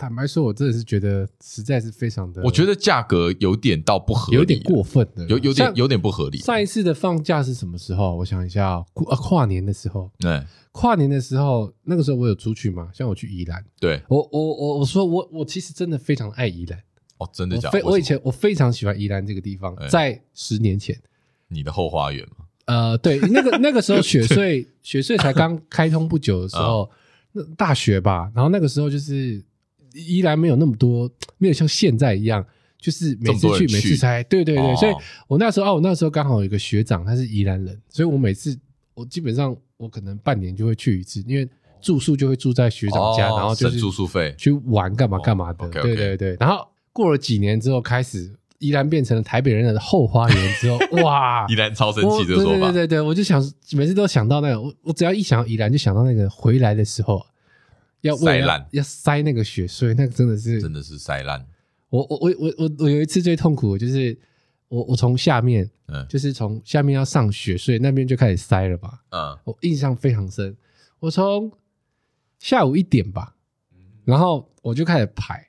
[0.00, 6.38] 坦白说，我真的是觉得实在是非常的，我觉得价格有点到不合理，有点过分的，有有点有点不合理。
[6.38, 8.16] 上一次的放假是什么时候？
[8.16, 10.10] 我想一下，跨跨年的时候。
[10.18, 12.88] 对，跨年的时候，那个时候我有出去嘛？
[12.94, 16.82] 像我去宜兰，对我我我我说我我其实真的非常爱宜兰
[17.18, 17.82] 哦，真的假的？
[17.84, 20.98] 我以前我非常喜欢宜兰这个地方，在十年前，
[21.48, 22.46] 你的后花园嘛？
[22.64, 26.90] 呃，对，那个那个时候雪穗雪穗才刚开通不久的时候，
[27.32, 29.44] 那大学吧，然后那个时候就是。
[29.94, 32.44] 宜兰没有那么多，没有像现在一样，
[32.78, 34.94] 就是每次去每次猜，对对对，所以
[35.26, 38.58] 我那时候啊，我那时候刚好有一个学长，他是宜兰人，所以我每次
[38.94, 41.48] 我基本上我可能半年就会去一次，因为
[41.80, 44.34] 住宿就会住在学长家，然后就是住宿费。
[44.38, 46.36] 去玩干嘛干嘛的，对对对。
[46.38, 57.24] 然后过了几年之后，开始宜兰变成了台北人的后花园之后， 哇，宜兰超神奇的说法，对对对对，我就想每次都想到那个，我我只要一想到宜兰，就想到那个回来的时候。
[58.02, 61.46] 要塞烂，要塞那个雪隧，那个真的是真的是塞烂。
[61.88, 64.16] 我我我我我我有一次最痛苦的就是
[64.68, 70.56] 我我从下面，嗯，就是从下面要上雪隧那边就开始塞了吧，嗯，我印象非常深。
[71.00, 71.50] 我从
[72.38, 73.34] 下午一点吧，
[74.04, 75.46] 然后我就开始排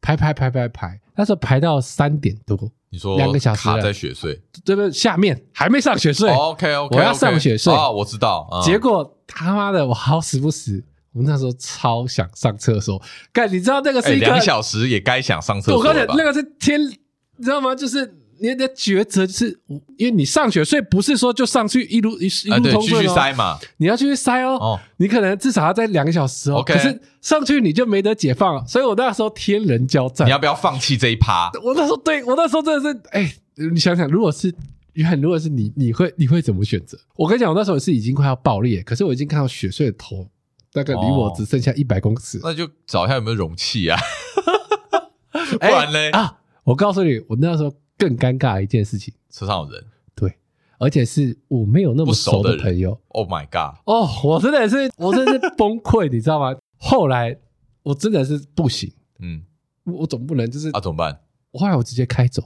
[0.00, 4.92] 排排排排排，那时候排到三点多，你说两个小时卡在雪隧，对不对？
[4.92, 8.48] 下面还没上雪隧，OK OK，我要上雪隧啊，我知道。
[8.64, 10.84] 结果他妈的，我好死不死。
[11.12, 13.00] 我那时候超想上厕所，
[13.32, 15.78] 干，你知道那个是一个两小时也该想上厕所。
[15.78, 17.74] 我告诉你，那个是天，你知道吗？
[17.74, 19.60] 就是你的抉择，就是
[19.98, 24.78] 因为你上学，所以不是说就上去一路一一路通顺哦，塞嘛，你要继续塞哦。
[24.98, 26.62] 你可能至少要在两个小时哦。
[26.64, 30.26] 可是上去你就没得解放了，所以我那时候天人交战。
[30.26, 31.50] 你要不要放弃这一趴？
[31.64, 33.34] 我那时候对我那时候真的是，哎，
[33.72, 34.54] 你想想，如果是
[34.92, 36.96] 约翰，如果是你，你会你会怎么选择？
[37.16, 40.26] 我跟你讲，我那时候是已经快要爆裂，可是我已经看到雪隧的头。
[40.72, 43.98] 大概离我只剩下一百公尺，那就找一下有没有容器啊。
[45.58, 46.40] 不然嘞啊！
[46.64, 50.32] 我告诉你，我那时候更尴尬的一件事情，车上有人，对，
[50.78, 53.00] 而且是我没有那么熟的朋友。
[53.08, 53.80] Oh my god！
[53.84, 56.56] 哦，我真的是，我真的是崩溃， 你知道吗？
[56.76, 57.36] 后来
[57.82, 59.42] 我真的是不行，嗯，
[59.84, 61.20] 我总不能就是啊，怎么办？
[61.50, 62.44] 我后来我直接开走，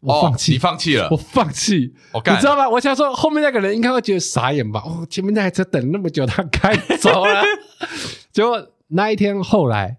[0.00, 2.68] 我放弃，你放弃了，我放弃，你知道吗？
[2.68, 4.82] 我想说后面那个人应该会觉得傻眼吧？
[4.84, 7.42] 哦，前面那台车等那么久，他开走了，
[8.32, 9.98] 结果那一天后来。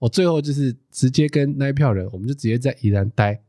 [0.00, 3.42] 我最后就是直接跟那一票人，我们就直接在宜兰待，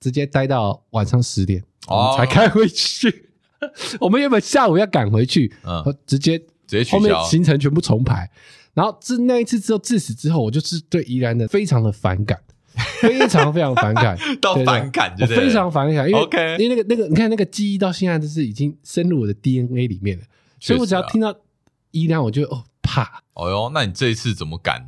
[0.00, 3.28] 直接待到晚上十点，我们才开回去。
[4.00, 8.30] 我们原本下午要赶回去，嗯，直接直接后面行程全部重排。
[8.72, 12.40] 然后自那一次之后，自此之后，我就是对宜兰的非常的反感，
[13.00, 20.24] 非常非常反感， 到反感，我非常反感，因为因为那个那个，你看那个记忆到现在就是已经深入我的 DNA 里面了，
[20.58, 21.34] 所以我只要听到
[21.90, 23.22] 宜兰，我就哦怕。
[23.34, 24.84] 哦哟，那你这一次怎么敢？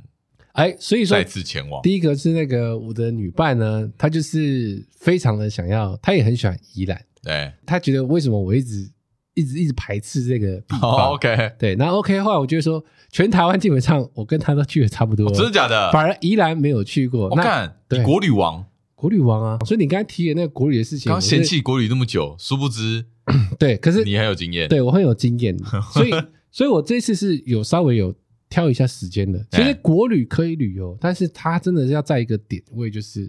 [0.53, 1.81] 哎，所以说再次前往。
[1.83, 7.03] 第一个是那个我的女伴呢，她就是非常的想要，她也很喜欢宜兰。
[7.23, 8.91] 对，她觉得为什么我一直
[9.35, 15.91] 一直一直排斥这个地方？OK，对，那 OK 的话，我觉得说全台湾基本上我跟他都去的差不多，真的假的？
[15.93, 17.29] 反而宜兰没有去过。
[17.29, 18.65] 我看对国旅王，
[18.95, 23.05] 国旅王啊，所以你刚才提的那个国旅的事情，刚嫌弃国旅那么久，殊不知
[23.59, 25.57] 对，可是你很有经验，对我很有经验，
[25.93, 26.11] 所以
[26.51, 28.15] 所以我这次是有稍微有。
[28.53, 33.27] 挑一下时间的，其实国旅可以旅游，但是它真的是要在一个点位，就是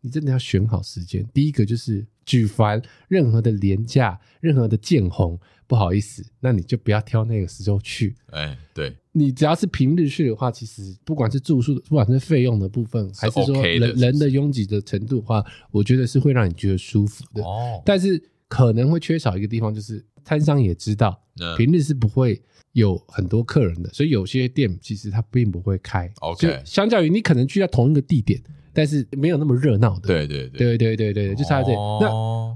[0.00, 1.24] 你真的要选好时间。
[1.32, 8.14] 第一个就是举凡任何的廉价、任何的见红，不好意思，那你就不要挑那个时候去。
[8.30, 17.42] 哎，对，你只要是平日去的话，其实不管是住宿，不管是费用的部分，还是说人人的拥挤的程度的话，我觉得是会让你觉得舒服的。
[17.42, 21.22] 哦，但是可能会缺少一个地方，就是摊商也知道，
[21.56, 22.42] 平日是不会。
[22.74, 26.12] 有很多客人的，所以有些店其实它并不会开。
[26.16, 28.42] OK，相较于你可能去到同一个地点，
[28.74, 30.08] 但是没有那么热闹的。
[30.08, 31.76] 对对对对对对对，就差在这里。
[31.76, 32.08] 哦、那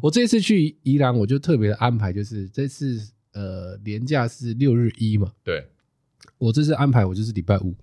[0.03, 3.01] 我这次去宜兰，我就特别的安排，就是这次
[3.33, 5.33] 呃年假是六日一嘛。
[5.43, 5.67] 对，
[6.37, 7.75] 我这次安排我就是礼拜五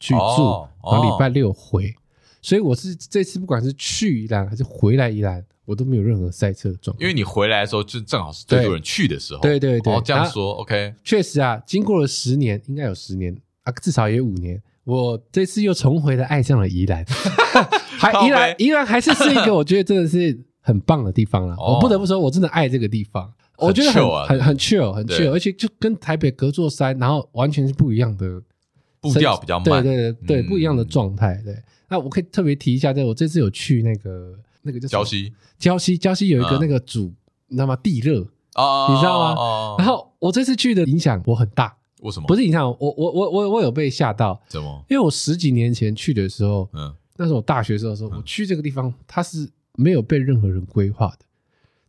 [0.00, 1.94] 去住，哦、然后礼拜六回，哦、
[2.42, 5.44] 所以我是这次不管是去宜兰还是回来宜兰。
[5.64, 9.40] 我都没有任何赛车状况，因为你回来的时候就正好是最多人去的时候。
[9.40, 14.60] 对对对，哦，这样说 OK，确实啊，经过了十年，应该有十年啊，至少也有五年。
[14.84, 17.04] 我这次又重回了爱上了宜兰，
[17.98, 21.56] 还宜兰宜兰还是是一个我觉得真的是很棒的地方了。
[21.58, 28.42] 我不得不说，我真的爱这个地方，我觉得很很很 chill，很 chill，而且就跟台北隔座山，然后完全是不一样的
[29.00, 31.40] 步调，比较慢，对对对，不一样的状态。
[31.44, 31.56] 对，
[31.88, 34.38] 那我可以特别提一下，这我这次有去那个。
[34.64, 37.12] 那个叫礁溪，礁溪，礁溪有一个那个主，
[37.48, 37.74] 你知道吗？
[37.82, 39.74] 地热啊，你知道吗？
[39.76, 42.26] 然后我这次去的影响我很大，为什么？
[42.26, 44.84] 不是你看我，我我我我有被吓到，怎么？
[44.88, 51.24] 因为我十几年前去的时候，嗯，那时候我大学时候的时候，我去这个地方，它是没有被任何人规划的，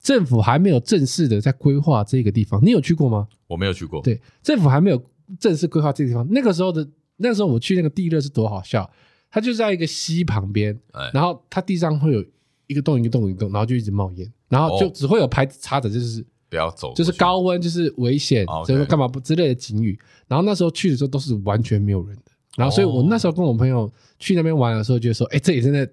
[0.01, 2.63] 政府还没有正式的在规划这个地方。
[2.63, 3.27] 你有去过吗？
[3.47, 4.01] 我没有去过。
[4.01, 5.03] 对，政府还没有
[5.39, 6.27] 正式规划这个地方。
[6.31, 8.89] 那个时候的那时候我去那个地热是多好笑，
[9.29, 10.79] 它就在一个溪旁边，
[11.13, 12.23] 然后它地上会有。
[12.67, 19.97] 一个洞一个洞一个洞，然后就一直冒烟，然后就只会有牌子插着，就是不要走，就是高温，就是危险，就是干嘛不之类的警语。
[20.27, 25.89] 然后那时候去的时候都是完全没有人的，然后所以我那时候跟我朋友去那边玩的时候，就说：“哎，这里真的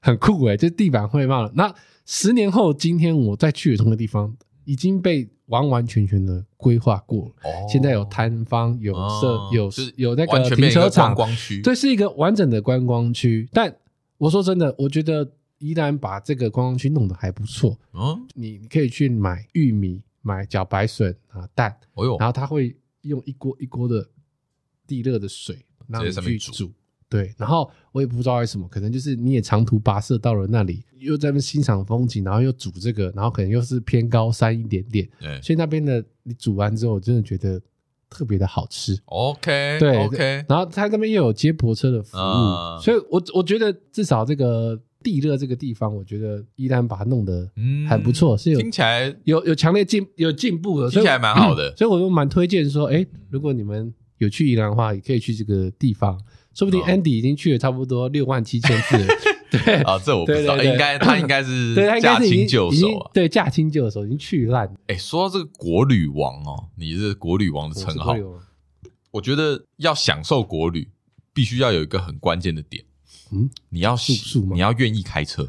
[0.00, 1.70] 很酷哎，就是地板会冒。”那
[2.06, 7.32] 十年后今天我再去的同个地方，已经被完完全全的规划过了。
[7.70, 11.14] 现在有摊方，有设，有有那个停车场，
[11.62, 13.46] 这是一个完整的观光区。
[13.52, 13.76] 但
[14.16, 15.32] 我说真的，我觉得。
[15.62, 24.04] 宜兰把这个观光区弄得还不错，嗯，你你可以去买玉米、买茭白笋啊、蛋，哦哟，然后他会用一锅一锅的
[24.88, 26.72] 地热的水让你去煮，
[27.08, 37.62] 对，然后我也不知道为什么，可能就是你也长途跋涉到了那里，又在那欣赏风景，然后又煮这个，然后可能又是偏高山一点点，对，所以那边的你煮完之后，我真的觉得
[38.10, 44.76] 特别的好吃，OK，对，OK，然后他那边又有接驳车的服务，所以我我觉得至少这个。
[45.02, 47.50] 地热这个地方，我觉得宜兰把它弄得
[47.88, 56.18] 很不错，是有听起来有有强烈进有进步的，听起来蛮好的，所以我就蛮推荐说，哎，如果你们有去宜兰的话，也可以去这个地方，
[56.54, 59.06] 说不定 Andy 已经去了差不多六万七千次了。
[59.50, 59.74] 对。
[59.82, 64.72] 啊，这我不知道，应该他应该是 驾轻就熟啊，对，驾轻就熟，已经去烂。
[64.86, 68.14] 哎，说到这个国旅王哦，你是国旅王的称号，
[69.10, 70.88] 我觉得要享受国旅，
[71.34, 72.84] 必须要有一个很关键的点。
[73.32, 73.96] 嗯，你要
[74.52, 75.48] 你要愿意开车，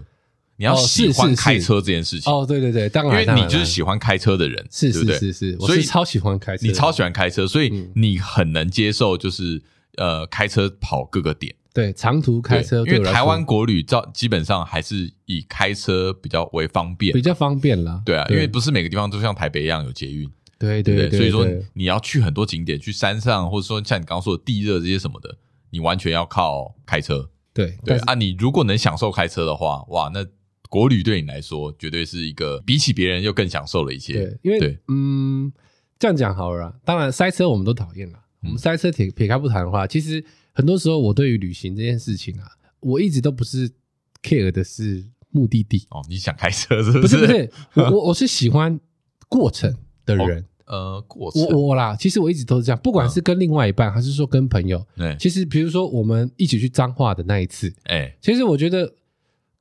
[0.56, 2.32] 你要喜欢开车这件事情。
[2.32, 5.19] 哦，对对对，当然，因为你就是喜欢开车的人，是对不对？
[5.19, 9.62] 是是是，所以超喜欢开车，你超喜欢开车，所以你很能接受，就是
[9.98, 11.54] 呃，开车跑各个点。
[11.74, 18.00] 对，长途开车，因为台湾国旅照基本上还是以开车比较为方便，比较方便啦。
[18.06, 20.30] 对啊，因为不是每个地方都像台北一样有捷运。
[20.60, 25.36] 对对对，所以说你要去很多景点，去山上，或者说像你刚刚说的地热这些什么的，
[25.72, 27.28] 你完全要靠开车。
[27.54, 30.26] 对对啊，你如果能享受开车的话，哇，那
[30.70, 34.13] 国旅对你来说绝对是一个比起别人又更享受了一些。
[34.13, 35.52] 对，因为嗯，
[36.00, 40.24] 这样讲好了，当然塞车我们都讨厌了，我们塞车撇撇开不谈的话，其实。
[40.56, 42.46] 很多时候，我对于旅行这件事情啊，
[42.80, 43.68] 我一直都不是
[44.22, 46.00] care 的是目的地哦。
[46.08, 47.18] 你想开车是不是？
[47.18, 48.80] 不是不是，我我我是喜欢
[49.28, 50.46] 过程的人。
[50.46, 51.43] 哦、呃，过程。
[51.52, 54.84] 我我啦，其实我一直都是这样，不管是跟另外一半，还是说跟朋友。
[54.97, 58.93] 对、嗯，其实比如说我们一起去彰化的那一次，哎、欸，其实我觉得。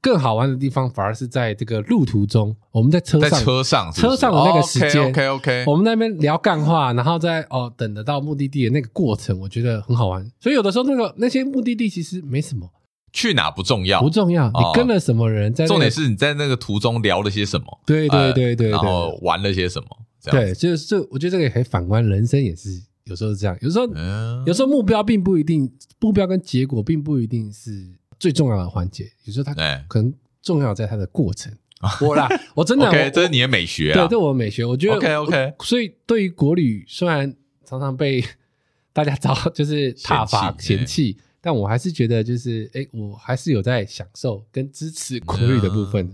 [0.05, 10.29] 更好玩的地方，反而是在这个路途中，我们在车上，在车上是是，车上的那个时间，OK OK，我们那边聊干话，然后在哦等得到目的地的那个过程，我觉得很好玩。
[10.41, 12.69] 所以有的时候，那个那些目的地其实没什么，
[13.13, 19.87] 去哪不重要，不重要，你跟了什么人，在、那个、重点是你在那个途中聊了些什么，对对对对，然后玩了些什么，
[20.31, 29.55] 对，就是这，我觉得这个也可以反观人生，也是有时候是这样，有时候、嗯、有时候目标并不一定，目标跟结果并不一定是最重要的环节，有时候它
[29.89, 30.13] 可能。
[30.43, 31.57] 重要在它的过程，
[32.01, 37.33] 我啦，我真的， OK，这是你的美学啊，对，这是我的美学，我觉得，OK OK，所以对于国旅，虽然
[37.65, 38.21] 常常被
[38.93, 46.13] 大家遭就是挞伐嫌弃，但我还是觉得就是，哎，我还是有在享受跟支持国旅的部分。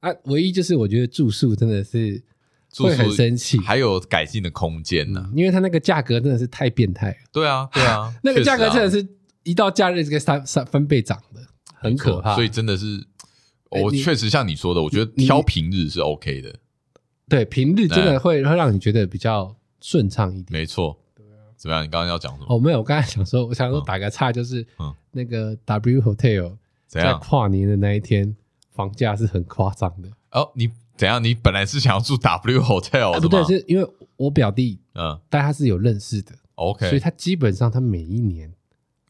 [0.00, 2.22] 啊，唯一就是我觉得住宿真的是
[2.78, 7.16] 会很生气，还有改进的空间呢，因为它那个价格真的是太变态了。
[7.32, 9.06] 对啊，对啊， 那个价格真的是
[9.42, 11.40] 一到假日这个三三分倍涨的，
[11.74, 13.06] 很可怕，所以真的是。
[13.74, 16.54] 我确实像你说的，我觉得挑平日是 OK 的。
[17.26, 20.46] 对，平日真的会会让你觉得比较顺畅一点。
[20.50, 20.98] 没错。
[21.56, 21.82] 怎么样？
[21.82, 22.46] 你刚刚要讲什么？
[22.50, 24.66] 哦，没有，我刚才想说，我想说打个岔，就是
[25.12, 26.54] 那个 W Hotel
[26.86, 28.36] 在跨年的那一天，
[28.72, 30.10] 房价是很夸张的。
[30.32, 30.70] 哦，你
[31.02, 31.22] 怎样？
[31.22, 33.18] 你本来是想要住 W Hotel 的吗？
[33.20, 38.52] 不对，是因为我表弟，嗯，但他是有认识的，OK，所以他基本上他每一年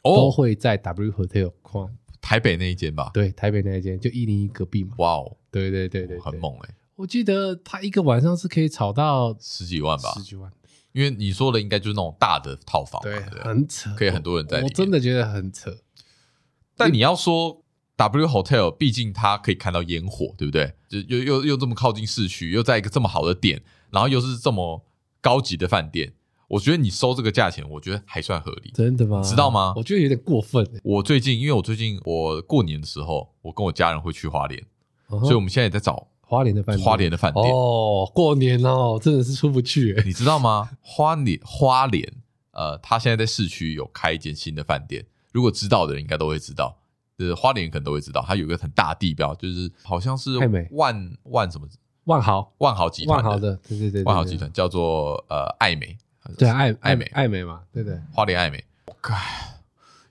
[0.03, 1.87] 都会在 W Hotel 跨。
[2.23, 4.95] 台北那一间吧，对，台北那一间就一零一隔壁嘛。
[4.99, 6.75] 哇哦，对对对对，很猛哎！
[6.95, 10.51] 我记得他一个晚上是可以炒到十几万吧，十几万。
[10.93, 14.71] 因为你说的应该就是那种大的套房，对，很扯，可以很多人在里面。
[14.71, 15.77] 我真的觉得很扯。
[16.77, 17.62] 但你要说
[17.97, 20.73] W Hotel，毕竟它可以看到烟火，对不对？
[20.89, 24.85] 就又又又这么靠近市区，又在一个这么好的点，然后又是这么
[25.21, 26.15] 高级的饭店。
[26.49, 28.71] 我觉得你收这个价钱，我觉得还算合理。
[28.75, 29.23] 真的吗？
[29.23, 29.73] 知道吗？
[29.75, 30.67] 我觉得有点过分。
[30.83, 34.63] 我最近，因为我最近我过年的时候，我跟我家人会去花莲，
[35.09, 36.85] 所以我们现在也在找花莲的饭店。
[36.85, 40.03] 花莲的饭店哦，过年哦，真的是出不去。
[40.05, 40.69] 你知道吗？
[40.83, 42.07] 花莲花莲，
[42.51, 45.07] 呃，他现在在市区有开一间新的饭店。
[45.33, 46.82] 如果知道的人应该都会知道，
[47.23, 50.37] 就是花莲可能都会知道，它有一个很大地标，就是好像是
[50.73, 51.69] 万万什么
[52.05, 55.97] 万豪万豪集团万豪的，对对对，万豪集团叫做呃爱美。
[56.39, 58.65] 对，爱爱美爱美嘛，对对，花莲爱美，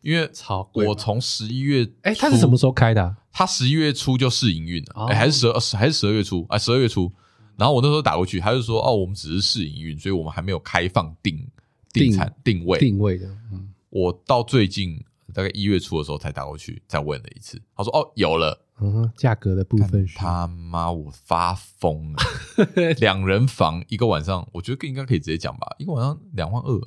[0.02, 0.86] 因为超贵。
[0.86, 3.16] 我从十一月，哎，它是什么时候开的？
[3.32, 6.58] 它十一月初就试营运了，哎，还是十二还是十二月初啊？
[6.58, 7.10] 十二月初，
[7.56, 11.48] 然后我那时候打过去，他就说，哦，我们只是试营运，所以我们还没有开放定
[11.94, 13.28] 定产定位定位的。
[13.54, 18.66] 嗯，我到最近大概一月初的时候才打过去，再问了一次，他说，哦，有了。
[18.84, 22.18] 嗯，价格的部分是他妈我发疯了，
[22.98, 26.82] 两人房一个晚上，我觉得应该可以直接讲吧，一个晚上两万二，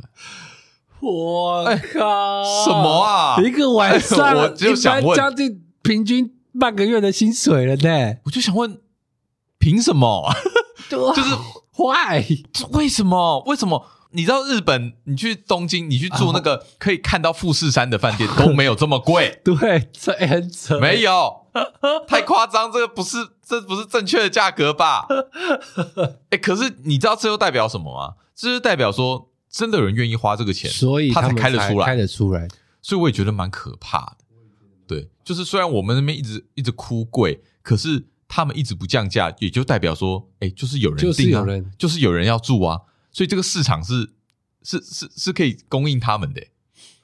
[1.01, 3.41] 我靠，什么啊？
[3.41, 8.81] 一个晚上，我就想问，将近平均半个月的薪水了呢，我就想问，
[9.59, 10.33] 凭什么？
[10.91, 11.35] 就是
[11.77, 12.25] why？
[12.73, 13.41] 为什么？
[13.47, 13.87] 为什么？
[14.15, 21.43] 你知道日本，你去东京，你去住那个可以看到富士山的饭店 都没有这么贵， 对，这很扯，没有。
[22.07, 25.07] 太夸张，这个不是，这不是正确的价格吧？
[26.31, 28.15] 哎，可是你知道这又代表什么吗？
[28.35, 32.49] 这是代表说真的有人愿意花这个钱，所以他才开得出来，开得出来。
[32.83, 34.17] 所以我也觉得蛮可怕的。
[34.87, 42.81] 对，就是虽然我们那边一直一直哭贵，可是他们一直不降价，也就代表说，哎，就是有人订啊，就是有人，就是有人要住啊。
[43.15, 44.11] 所以这个市场是
[44.63, 46.43] 是是是可以供应他们的。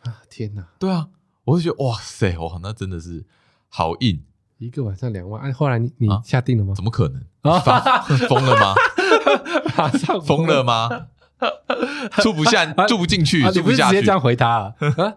[0.03, 0.67] 啊，天哪！
[0.79, 1.09] 对啊，
[1.45, 3.25] 我就觉得哇塞，哇，那真的是
[3.69, 4.23] 好硬。
[4.59, 6.75] 一个晚上两万，哎，后来你你下定了吗？
[6.75, 7.23] 怎么可能？
[8.29, 8.75] 疯了吗？
[9.79, 11.07] 马上疯了吗？
[12.21, 13.95] 住不下，住不进去，住不下去。
[13.95, 14.75] 直接这样回答啊？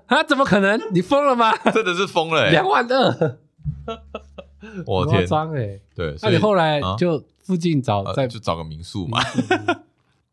[0.07, 0.23] 啊？
[0.23, 0.79] 怎么可能？
[0.93, 1.51] 你疯了吗？
[1.73, 3.39] 真的是疯了，两万二。
[4.85, 5.79] 我天，夸张哎！
[5.95, 9.19] 对，那你后来就附近找，再就找个民宿嘛。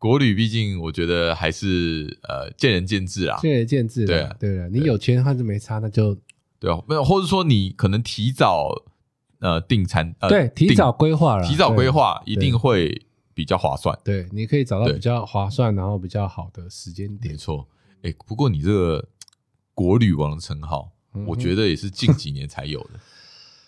[0.01, 4.03] 国旅毕竟我觉得还是呃见仁见智啊，见仁见智。
[4.03, 6.17] 对对了，你有钱还是没差，那就
[6.59, 8.73] 对啊，没有，或者说你可能提早
[9.41, 12.99] 呃订餐，对，提早规划了，提早规划一定会
[13.35, 13.95] 比较划算。
[14.03, 17.35] 对，你可以找到比较划算，然后比较好的时间点。
[17.35, 17.67] 没错，
[18.01, 19.07] 哎，不过你这个
[19.75, 20.91] 国旅王的称号。
[21.27, 22.91] 我觉得也是近几年才有的，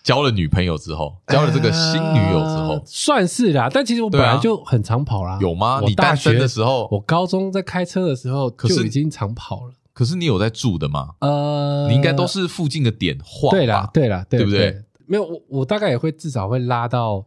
[0.04, 3.68] 交了女朋友之后，交了这个新女友之后，算是啦。
[3.72, 5.38] 但其实我本来就很常跑啦。
[5.40, 5.80] 有吗？
[5.84, 9.72] 你单身的时候，我高中在开车的时候就已经常跑了。
[9.92, 11.14] 可是你有在住的吗？
[11.20, 13.50] 呃，你应该都是附近的点晃。
[13.50, 14.82] 对啦，对啦，对不对？
[15.06, 17.24] 没有，我我大概也会至少会拉到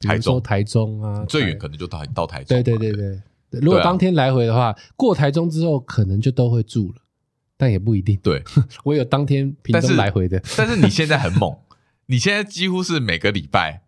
[0.00, 2.48] 台中，台中啊，最远可能就到到台中。
[2.48, 6.94] 对对对对，如果当天来回的话，过台中之后可能就都会住了。
[7.56, 8.18] 但也不一定。
[8.22, 8.42] 对，
[8.84, 10.66] 我有当天平时来回的但。
[10.66, 11.56] 但是你现在很猛，
[12.06, 13.82] 你现在几乎是每个礼拜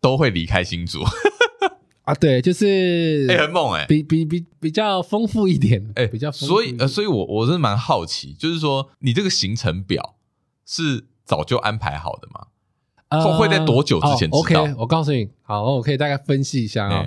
[0.00, 1.02] 都会离开新竹
[2.02, 2.14] 啊。
[2.14, 6.46] 对，就是哎，很猛哎，比比比比较丰富一点哎，比较丰富。
[6.46, 10.16] 所以呃，所以我我是蛮好奇，就是说你这个行程表
[10.64, 12.46] 是早就安排好的吗？
[13.08, 14.64] 呃，会在多久之前知道？
[14.64, 17.06] 哦，OK，我告诉你，好，我可以大概分析一下啊。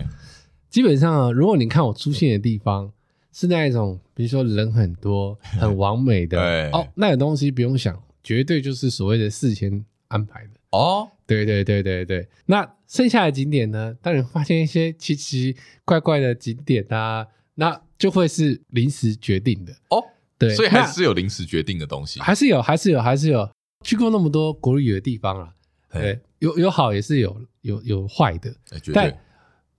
[0.70, 2.92] 基本上啊，如果你看我出现的地方。
[3.32, 11.10] 是那一种，比如说人很多、很完美的对哦，那种东西不用想，绝对就是所谓的事先安排的哦。
[11.26, 13.96] 对对对对对，那剩下的景点呢？
[14.02, 15.56] 当你发现一些奇奇
[15.86, 20.04] 怪怪的景点啊，那就会是临时决定的哦。
[20.38, 23.50] 对，所以还是有临时决定的东西，还是有，还是有，还是有。
[23.84, 25.54] 去过那么多国旅的地方啊，
[25.92, 28.54] 对，有有好也是有有有坏的，
[28.94, 29.18] 但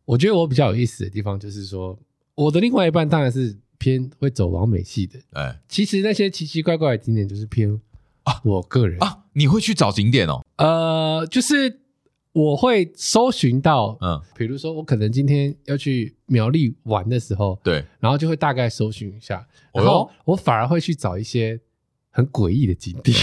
[0.04, 1.98] 我觉得我比较有意思的地方就是说。
[2.36, 7.78] 我的另外一半当然是偏会走网美系的，哎，其实那些奇奇怪怪的景点就是偏
[8.30, 10.44] 啊，我个人啊，你会去找景点哦？
[10.56, 11.80] 呃，就是
[12.32, 21.58] 我会搜寻到，嗯，比如说我可能今天要去苗栗玩的时候，对，然后就会大概搜寻一下，然后我反而会去找一些
[22.10, 23.16] 很诡异的景点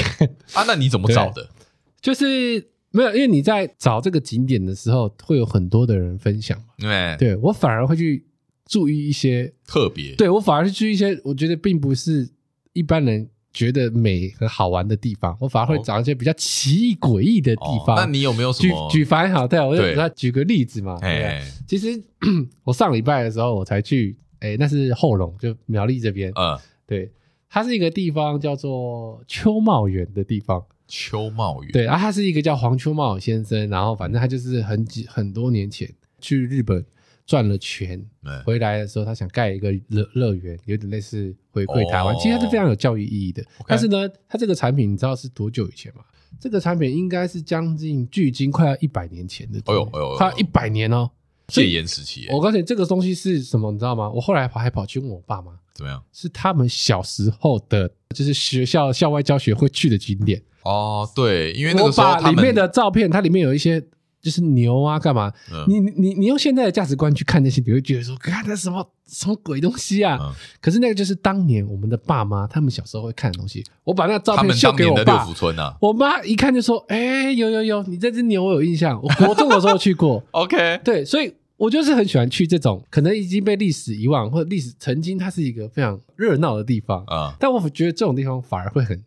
[0.54, 0.64] 啊。
[0.68, 1.50] 那你怎么找的？
[2.02, 8.26] 就是没有，因为你在找这个景点的时候，会有很多的人分享嘛，对，对我反而会去。
[8.70, 12.30] 注意一些特别，对我反而是注意一些，我觉得并不是
[12.74, 17.96] 一般人觉得美和好玩的地方，我反而会找一些比较奇异诡异的地方。
[17.96, 19.48] 那你有没有什么举举凡好？
[19.48, 20.96] 对，我就给他举个例子嘛。
[21.00, 22.00] 对，其实
[22.64, 26.32] 我上礼拜的时候我才去，哎，那是后龙，就苗栗这边。
[26.36, 26.56] 嗯，
[26.86, 27.12] 对，
[27.50, 30.64] 它是一个地方叫做秋茂园的地方。
[30.88, 35.90] 秋茂园，对，然后他是一个叫黄秋茂先生，然后反正他就是很几很多年前
[36.22, 36.86] 去日本。
[37.28, 38.04] 赚了钱
[38.46, 42.16] 回来的时候，他想盖一个乐乐园，有点类似回馈台湾。
[42.18, 43.44] 其实它是非常有教育意义的。
[43.68, 46.02] 但是呢，它这个产品你知道是多久以前吗？
[46.40, 49.60] 这个产品应该是将近距今快要一百年前的。
[49.66, 51.12] 哎呦哎呦，快要一百年哦，
[51.48, 52.28] 戒严时期。
[52.32, 53.74] 我告诉你，这个东西是什么？
[53.74, 54.10] 你知道吗？
[54.10, 56.02] 我后来跑还跑去问我爸妈，怎么样？
[56.14, 60.42] 是他们小时候的，就是学校校外教学会去的景点。
[60.64, 63.84] 哦，对，因为那个时候里面的照片，它里面有一些。
[64.22, 65.32] 就是牛啊，干嘛？
[65.52, 70.18] 嗯、你你你用现在的价值观去看那些，你会觉得说，看那什么什么鬼东西啊？
[70.22, 73.64] 嗯、可是那个就是当年我们的爸妈他们小时候会看的东西。
[73.84, 75.26] 我把那个照片秀给我爸，
[75.58, 80.22] 啊、我妈一看就说：“哎、欸，有有有，你这只牛我有印象，我国中的时候去过。
[80.32, 87.30] ”OK，对，所以我就是很喜欢去这种可能已经被历史遗忘，或者历史曾经它是一个非常热闹的地方啊。
[87.32, 89.02] 嗯、但我觉得这种地方反而会很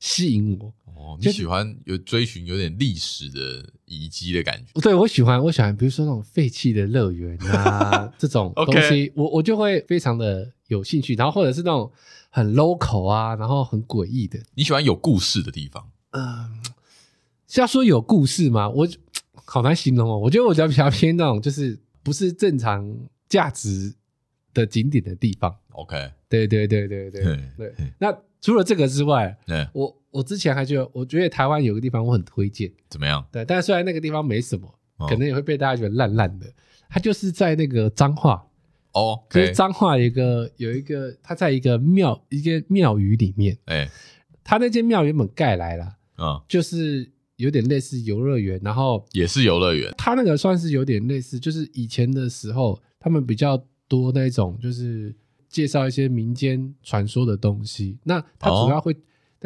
[0.00, 0.72] 吸引我。
[0.86, 4.80] 哦，你喜欢有追寻有点历史的遗迹的感觉？
[4.80, 11.14] 对，我喜欢，我喜欢，比如说那种废弃的乐园啊， 这种东西，我我就会非常的有兴趣。
[11.14, 11.90] 然后或者是那种
[12.30, 14.38] 很 local 啊，然后很诡异的。
[14.54, 15.90] 你喜欢有故事的地方？
[16.12, 16.62] 嗯，
[17.48, 18.68] 是要说有故事吗？
[18.68, 18.88] 我
[19.44, 20.18] 好难形容哦。
[20.18, 22.96] 我觉得我比较比较偏那种，就是不是正常
[23.28, 23.94] 价值
[24.52, 25.54] 的景点的地方。
[25.72, 27.38] OK，对对对对对对。
[27.56, 29.66] 对那除了这个之外，对。
[29.72, 30.00] 我。
[30.14, 33.26] 我之前还觉得，我觉得台湾有个地方我很推荐，怎么样？
[33.32, 36.46] 对，但是虽然那个地方没什么，哦、可能也会被大家觉得烂烂的。
[36.88, 38.46] 它就是在那个彰化。
[38.92, 43.90] 哦，就是彰化有一个有一个，它在一个庙一个庙宇里面，哎，
[44.44, 55.12] 它那间庙原本盖来了，嗯，就是有点类似游乐园，然后也是游乐园，它那个算是有点类似，就是以前的时候，他们比较多那种，就是
[55.54, 57.96] 介绍一些民间传说的东西。
[58.02, 58.92] 那它主要会。
[58.92, 58.96] 哦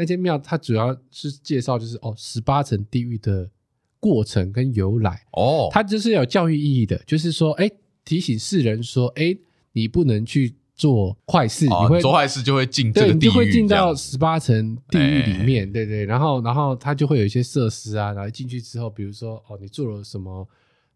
[0.01, 3.51] 那间庙它主要是介绍，就是哦，十八层地狱的
[3.99, 7.69] 过程跟由来哦，它就是有教育意义的，就是说，哎，
[8.05, 9.37] 提醒世人说，哎，
[9.73, 16.05] 你不能去做坏事，你会做坏事就会进这个地狱，你就会进到十八层地狱里面，对对。
[16.05, 20.49] 然后然后他就会有一些设施啊，然后进去之后，比如说哦，你做了什么？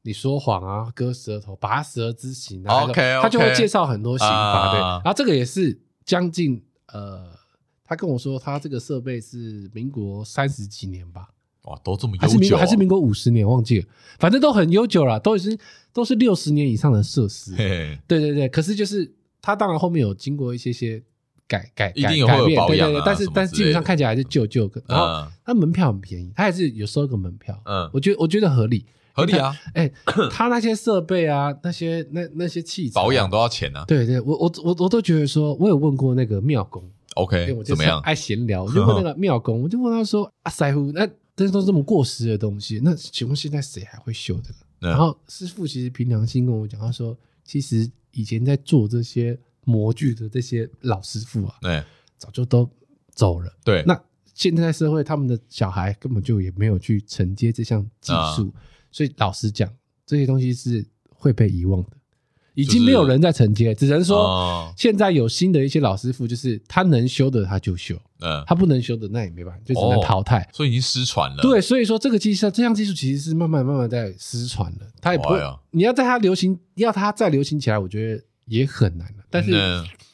[0.04, 4.80] 你说谎啊，割舌头、拔舌之刑啊，OK，他就会介绍很多刑罚，对。
[4.80, 6.60] 然后这个也是将近
[6.92, 7.30] 呃，
[7.84, 11.28] 他跟我说他这个设备是民国三十几年吧。
[11.62, 13.86] 哇，都这么悠久，还是民国还是民国五十年，忘记了，
[14.18, 15.56] 反正都很悠久了，都已经
[15.92, 17.54] 都是六十年以上的设施。
[17.54, 21.00] 对对对，可是就是他当然后面有经过一些些
[21.46, 22.26] 改改改改变，
[22.66, 24.82] 对对对，但是但是基本上看起来还是旧旧的。
[24.88, 27.56] 然后他门票很便宜，他还是有收个门票。
[27.64, 28.84] 嗯，我觉得我觉得合理。
[29.12, 29.54] 合理啊！
[29.74, 29.90] 哎，
[30.30, 33.84] 他那些设备啊，那些那那些器材保养都要钱啊。
[33.86, 36.82] 对对，我我我我都觉得说，我有问过那个庙工
[37.14, 38.00] ，OK，怎么样？
[38.00, 41.06] 爱闲聊，我就问那个庙工， 我就问他说：“啊，师傅，那
[41.36, 44.50] 这些都这么过时的东西，那请问现在谁还会修的？”
[44.80, 51.82] 然后师傅其实凭良心跟我讲，他说：“其实以前在做这些模具的这些老师傅啊，对，
[52.18, 52.68] 早就都
[53.14, 53.52] 走了。
[53.62, 54.00] 对，那
[54.34, 58.50] 现在社会，他们的小孩根本就也没有去承接这项技术。”
[58.92, 59.68] 所以老实讲，
[60.06, 61.90] 这些东西是会被遗忘的，
[62.54, 70.46] 已经没有人在承接，只能说现在有新的一些老师傅，就是他能修的他就修，嗯，他不能修的那也没办法，就只能淘汰。
[70.52, 71.42] 所以已经失传了。
[71.42, 74.80] 对，所以说这个技术，这项技术其实是慢慢慢慢在失传了。
[75.00, 75.40] 它也不会，
[75.70, 79.24] 你要在它流行，要它再流行起来，我觉得也很难了。
[79.30, 79.52] 但是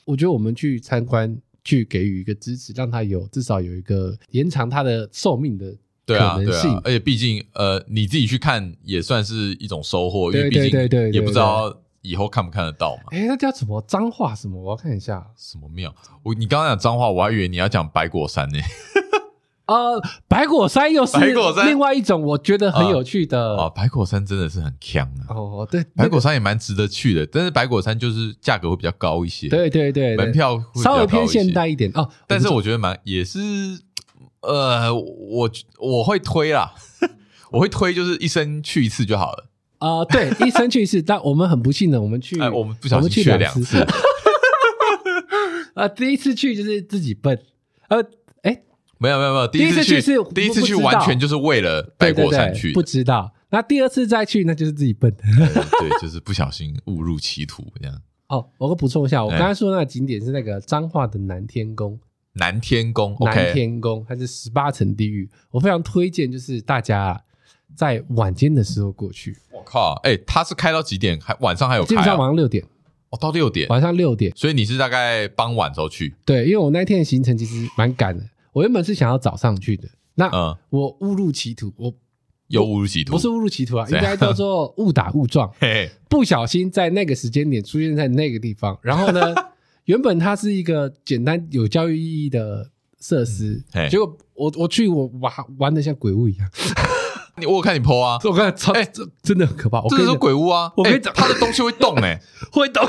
[0.05, 5.77] 我觉得我们去参观，去给予一个支持，让它有至少有一个延长它的寿命的。
[6.09, 10.81] 对啊，对啊，而且毕竟，呃，你自己去看也算是一种收获，因为毕竟
[11.13, 13.03] 也不知道以后看不看得到嘛。
[13.11, 14.59] 哎，那叫什么脏话什么？
[14.59, 15.95] 我要看一下什么庙。
[16.23, 18.59] 我你刚刚讲脏话，我还以为你要讲白果山呢。
[19.69, 21.19] 呃，白果山又是
[21.67, 23.39] 另外一种我觉得很有趣的。
[23.39, 25.37] 哦，白果山真的是很强啊。
[25.37, 29.47] 哦，对，白果山也蛮值得去的，但是白果山就是价格会比较高一些。
[29.51, 32.09] 对对对，门票稍微偏现代一点哦。
[32.27, 33.39] 但是我觉得蛮也是。
[34.41, 36.75] 呃，我我会推啦，
[37.51, 39.51] 我会推，就是一生去一次就好了。
[39.79, 41.01] 啊、呃，对，一生去一次。
[41.03, 43.85] 但我们很不幸的，我们去， 哎、我们不小心去了两次。
[45.75, 47.41] 啊，第一次去就是自己笨。
[47.89, 48.03] 呃，
[48.43, 48.63] 哎，
[48.99, 53.33] 没有没有没有，第一次去是第一次去完全就是为了拜过山去，不知道。
[53.51, 55.15] 那第二次再去，那就是自己笨。
[55.17, 57.97] 对，就是不小心误入歧途这样。
[58.29, 61.99] 哦，我补充一下，我刚才说的那个景点是那个彰化的南天宫。
[62.39, 67.23] 南天宫、南天宫，它是十八层地狱，我非常推荐，就是大家
[67.77, 69.37] 在晚间的时候过去。
[69.53, 71.21] 我靠，哎、欸，它是开到几点？
[71.21, 71.89] 还晚上还有开、啊？
[71.89, 72.65] 基本上晚上六点。
[73.11, 74.31] 哦，到六点，晚上六点。
[74.37, 76.15] 所以你是大概傍晚时候去？
[76.27, 78.23] 对，因为我那天的行程其实蛮赶的，
[78.53, 79.89] 我原本是想要早上去的。
[80.17, 81.95] 那嗯，我误入歧途，我
[82.49, 85.51] 又误入歧途，不是误入歧途啊，应该叫做误打误撞，
[86.11, 88.79] 不小心在那个时间点出现在那个地方。
[88.83, 89.35] 然后呢，
[89.89, 92.71] 原本它是一个简单有教育意义的。
[93.01, 96.51] 设施，结果我我去我玩玩的像鬼屋一样。
[97.39, 99.81] 你我有看你 po 啊，我看超这真的很可怕。
[99.89, 100.73] 这是鬼屋啊！
[100.77, 102.21] 我跟你讲，它的东西会动哎，
[102.51, 102.85] 会动。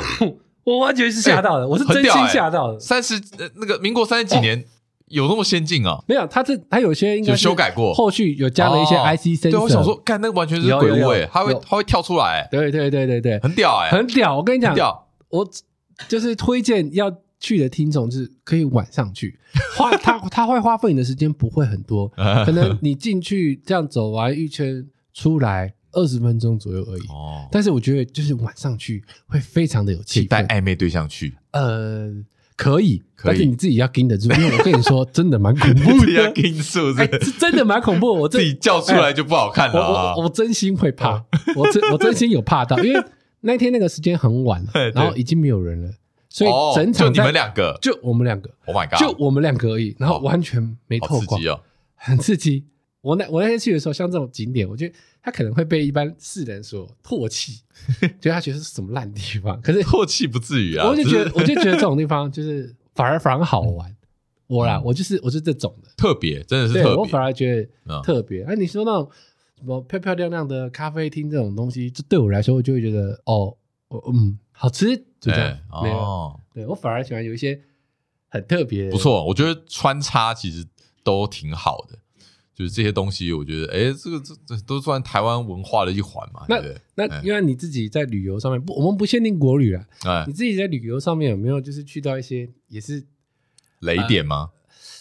[0.64, 2.80] 我完全是吓到的，我是真心吓到的。
[2.80, 4.64] 三十呃那个民国三十几年
[5.06, 6.02] 有那么先进啊？
[6.08, 9.50] 没有，它这它有些应该修改过，后续有加了一些 IC sensor。
[9.52, 12.48] 对，我想说，看那个完全是鬼屋哎，它会它会跳出来。
[12.50, 14.36] 对对对对对，很屌哎，很屌。
[14.36, 14.74] 我跟你讲，
[15.28, 15.48] 我
[16.08, 17.14] 就是推荐要。
[17.42, 19.38] 去的听众是可以晚上去，
[19.74, 22.06] 花他他会花费你的时间不会很多，
[22.44, 27.00] 可能你进去这样走完一圈出来二十分钟左右而已。
[27.08, 30.28] 哦，但是我觉得就是晚上去会非常的有气氛。
[30.28, 32.10] 带暧昧对象去，呃，
[32.58, 38.12] 可以，可以，但是你自己要盯得住，因为我跟你说真的蛮恐怖的， 要盯住，哎，是真的蛮恐怖。
[38.12, 41.24] 我自己叫出来就不好看了，我我我真心会怕，
[41.56, 43.02] 我真我真心有怕到，因为
[43.40, 44.64] 那天那个时间很晚，
[44.94, 45.90] 然后已经没有人了。
[46.28, 51.40] 所以整场就你们两个，就我们两个，Oh my god，就我们两个而已，然后完全没透光，
[51.96, 52.64] 很刺激。
[53.00, 57.62] 我那我那天去的时候，像这种景点，我觉得他可能会被一般世人所唾弃，
[58.20, 59.60] 觉得他觉得是什么烂地方。
[59.60, 63.96] 可是唾弃不至于啊，我就觉得我就觉得这种地方就是反而反而好玩。
[64.46, 66.94] 我啦，我就是我是这种的特别，真的是特别。
[66.94, 68.44] 我反而觉得特别。
[68.44, 69.10] 哎，你说那种
[69.60, 73.56] 什么漂漂亮亮的咖啡厅这种东西，这对我来说，我就会觉得哦，
[73.88, 75.04] 我嗯，好吃。
[75.20, 77.60] 就这样，没有，哦，对，我反而喜欢有一些
[78.30, 79.22] 很特别的，不错。
[79.26, 80.66] 我觉得穿插其实
[81.04, 81.98] 都挺好的，
[82.54, 86.46] 就是这些东西，我觉得，哎，这个这这都算台湾文化的一环嘛。
[86.48, 86.58] 那
[86.94, 89.86] 那因为你自己在旅游上面，不，我们不限定国旅啊。
[90.04, 93.04] 哎，你自己在旅游上面有没有就是去到一些也是
[93.80, 94.52] 雷点吗？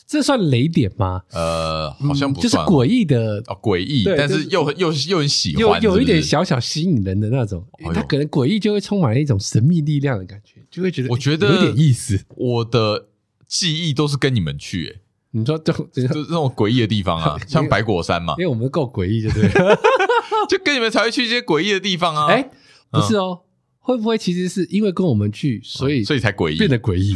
[0.07, 1.21] 这算雷点吗？
[1.31, 7.63] 呃，好像不算，就是诡异的哦，诡异，但是又很又又很喜欢，有有一点小小吸引人的那种。
[7.93, 12.19] 他可能诡异就会充满了一种神秘力量的感觉，就会觉得我觉得有点意思。
[12.35, 13.09] 我的
[13.47, 14.99] 记忆都是跟你们去，诶
[15.31, 19.47] 你说 就就这种诡异的地方啊， 像白果山嘛，因为我们够诡异，就对，
[20.49, 22.25] 就跟你们才会去一些诡异的地方啊。
[22.33, 22.49] 哎，
[22.89, 23.41] 不是哦，
[23.77, 27.15] 会不会其实是因为跟我们去，所以所以才诡异，变得诡异？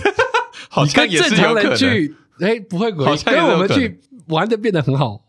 [0.69, 2.15] 好像也是有可能。
[2.39, 5.21] 哎，不会诡异，跟我们去玩的变得很好，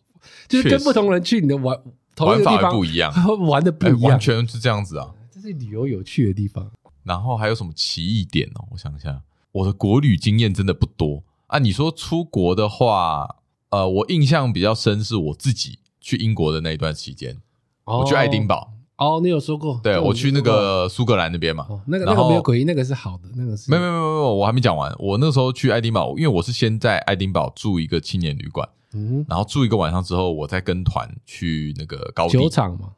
[0.48, 1.78] 就是跟不同人去，你的玩
[2.14, 3.12] 同一个地方不一样，
[3.46, 5.12] 玩的不一样，完全是这样子啊。
[5.30, 6.70] 这是旅游有趣的地方。
[7.02, 8.64] 然后还有什么奇异点哦？
[8.70, 9.20] 我想一下，
[9.52, 11.58] 我的国旅经验真的不多啊。
[11.58, 13.36] 你说出国的话，
[13.68, 17.36] 呃，我印象比较深是我自己去英国的那一段期间，
[17.84, 18.72] 我去爱丁堡。
[18.96, 19.80] 哦，你有说过？
[19.82, 24.94] 对，我去那个苏格兰那边嘛，那个那个没有诡异，那个是好的，那个是没有没有没有，我还没讲完。
[24.98, 32.90] 我那时候去爱丁堡，因为我是先在爱丁堡住一个青年旅馆，嗯，然后住一个晚上之后，我再跟团去那个高地酒厂嘛，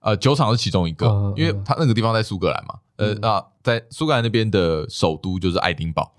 [0.00, 6.12] 呃，酒厂是其中一个，因为他那个地方在苏格兰嘛，呃，啊在苏格兰那边的首都就是爱丁堡。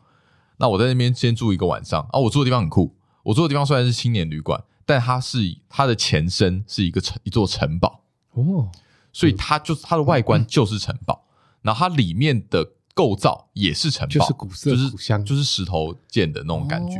[0.57, 8.03] 那我在那边先住一个晚上啊，我住的地方很酷，我住的地方虽然是青年旅馆，但它是它的前身是一个城一座城堡
[8.35, 8.69] 哦。
[9.13, 11.23] 所以它就是它的外观就是城堡，
[11.61, 16.97] 然后它里面的构造也是城堡，就是古色古香，就是石头建的那种感觉。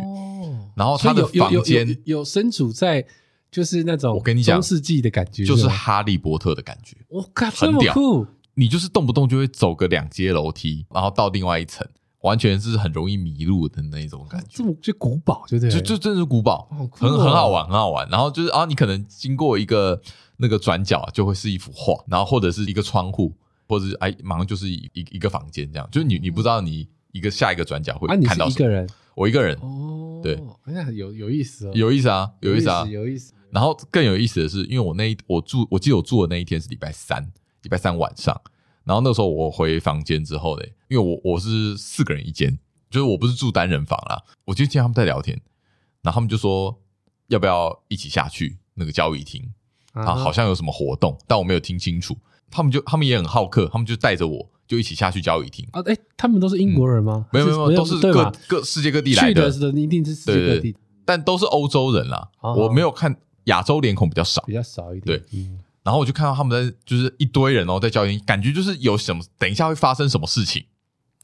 [0.76, 3.05] 然后它的房间有身处在
[3.51, 6.97] 就是那种我跟你讲中世纪的感觉，就是哈利波特的感觉。
[7.09, 8.26] 我靠，这么酷！
[8.53, 11.86] 你就是动不动就会走个两阶楼梯，然后到另外一层，
[12.22, 14.47] 完全是很容易迷路的那种感觉。
[14.49, 18.07] 这么就古堡，就对，就就真的是古堡，很很好玩，很好玩。
[18.09, 20.01] 然后就是啊，你可能经过一个。
[20.41, 23.31] 那个转角就会是一幅画，然后或者是一个窗户，
[23.67, 25.87] 或者是哎，马上就是一一个房间这样。
[25.91, 33.33] 就是你你不知道你一个下一个转角会看到一个人，我一个人哦，对，那有有意思哦，有意思啊，有意思啊，有意思。
[33.51, 37.21] 然后更有意思的是，因为我那一我住，我记得我住的那一天是礼拜三，
[37.61, 38.35] 礼拜三晚上。
[38.83, 42.57] 然后那时候我回房间之后嘞，因为我我是四个人一间，
[42.89, 45.39] 就是我不是住单人房啦，我就听他们在聊天，
[46.01, 46.81] 然后他们就说
[47.27, 49.53] 要不要一起下去那个交易厅。
[49.93, 52.17] 啊，好像有什么活动，但我没有听清楚。
[52.49, 55.81] 他们就他们也很好客，他们就带着我就一起下去交易厅啊。
[55.85, 57.25] 哎，他们都是英国人吗？
[57.31, 59.49] 没有没有，都是各各世界各地来的。
[59.49, 60.75] 去的一定是世界各地，
[61.05, 62.29] 但都是欧洲人啦。
[62.41, 63.15] 我没有看
[63.45, 65.17] 亚洲脸孔比较少，比较少一点。
[65.17, 65.47] 对，
[65.83, 70.65] 然后我就看到他们在就是一堆人哦，在交易厅，感觉就是有什么，等一下会发生什么事情，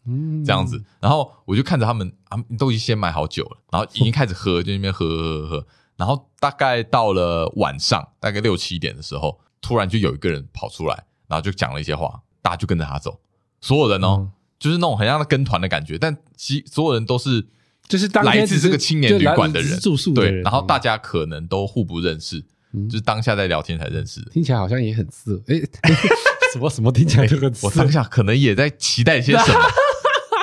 [0.05, 0.81] 嗯，这样子。
[1.01, 5.67] 然后我就看着他们，他们都已经先买好酒了，然后已经开始喝，就那边喝喝喝喝。
[5.97, 13.19] 然后大概到了晚上，大概六七点的时候，突然就有一个人跑出来，然后就讲了一些话，大家就跟着他走。
[13.59, 17.47] 所有人哦，嗯、就是那种很像跟团的感觉，但其所有人都是
[17.87, 20.41] 就是来自这个青年旅馆的人，住宿的人对。
[20.43, 24.29] 然后大家可能都互不认识，嗯、就是当下在聊天才认识的。
[24.29, 25.59] 听起来好像也很色，诶
[26.53, 27.67] 什么什么听起来就很色。
[27.67, 29.59] 我当下可能也在期待些什么。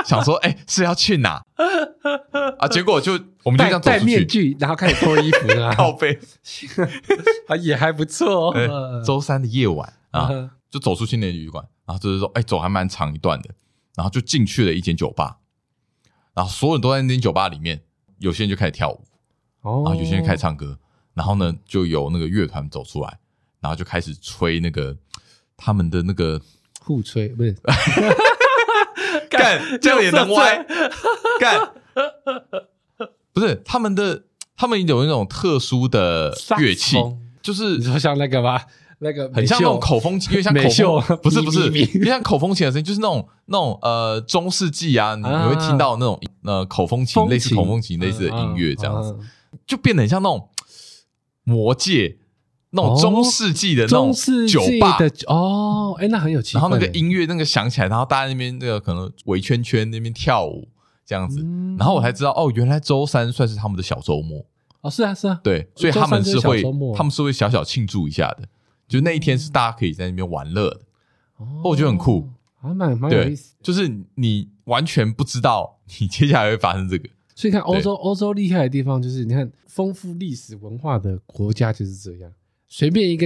[0.05, 1.43] 想说，哎、欸，是要去哪？
[2.59, 2.69] 啊？
[2.69, 6.19] 结果就我们就这样戴面具，然后开始脱衣服啊， 靠背。
[7.49, 8.55] 啊，也还不错、
[9.05, 10.29] 周三的夜晚啊，
[10.71, 13.51] 就走出青年旅馆，然后就是说，哎、欸，走还蛮长一段的，
[13.97, 15.39] 然后就进去了一间酒吧，
[16.35, 17.83] 然后所有人都在那间酒吧里面，
[18.19, 19.05] 有些人就开始跳舞，
[19.63, 20.79] 哦，然后有些人开始唱歌，
[21.15, 23.19] 然后呢，就有那个乐团走出来，
[23.61, 24.97] 然后就开始吹那个
[25.57, 26.41] 他们的那个
[26.81, 27.57] 互吹，不是。
[29.35, 30.65] 干这样也能歪？
[31.39, 31.71] 干。
[33.33, 34.25] 不是他们的，
[34.57, 36.97] 他们有那种特殊的乐器，
[37.43, 38.61] 就是你说像那个吗？
[39.01, 49.15] 那个很像那种口风琴，因为像口风 不是不是，因为像口风琴的声音，就是那种那种呃中世纪啊，你你会听到那种呃口风琴类似口风琴类似的音乐这样子，
[49.67, 50.49] 就变得很像那种
[51.43, 52.19] 魔戒。
[52.75, 54.13] 那种中世纪的那种
[54.47, 54.99] 酒吧。
[54.99, 56.61] 的哦，哎，那很有气氛。
[56.61, 60.69] 然后那个音乐那个响起来，然后大家那边那个可能围圈圈那边跳舞
[61.07, 61.41] 这样子，
[61.79, 64.45] 然后我才知道哦，原来周三算是他们的小周末。
[64.81, 66.63] 哦，是啊是啊，对，所以他们是会
[66.95, 68.47] 他们是会小小庆祝一下的，
[68.87, 70.81] 就那一天是大家可以在那边玩乐的，
[71.39, 72.29] 哦，我觉得很酷，
[72.61, 82.31] 还蛮蛮有意思，就是你完全不知道你接下来会发生这个，所以看欧洲欧洲厉害的地方就是你看丰富历史文化的国家就是这样。
[82.77, 83.25] 随便一个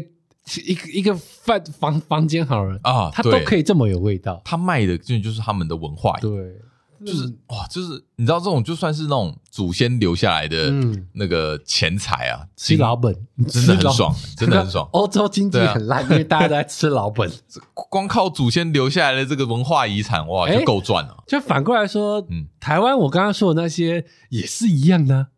[0.66, 4.42] 一个一个饭房房间好了啊，它都可以这么有味道。
[4.44, 6.30] 他卖的就就是他们的文化，对，
[7.03, 10.70] 就是哇，就是你知道这种就算是那种祖先留下来的
[11.14, 13.16] 那个钱财啊，吃老本。
[13.46, 14.86] 真的很爽，真的很爽。
[14.92, 17.30] 欧洲经济很烂，因为大家都在吃老本，
[17.72, 21.24] 光靠祖先留下来的这个文化遗产，哇，就够赚了。
[21.26, 25.28] 就反过来说，嗯，台湾我刚刚说的那些也是一样的。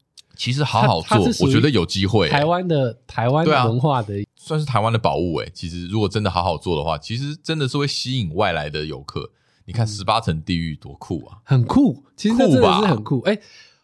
[0.41, 2.26] 其实好好做，我觉得有机会。
[2.30, 5.51] 台湾的台湾文化的，算是台湾的宝物诶。
[5.53, 9.32] 其实如果真的好好做的话，其实真的是会吸引外来的游客。
[9.66, 13.20] 你看十八层地狱多酷啊，很酷，其实真的是很酷。
[13.20, 13.38] 哎，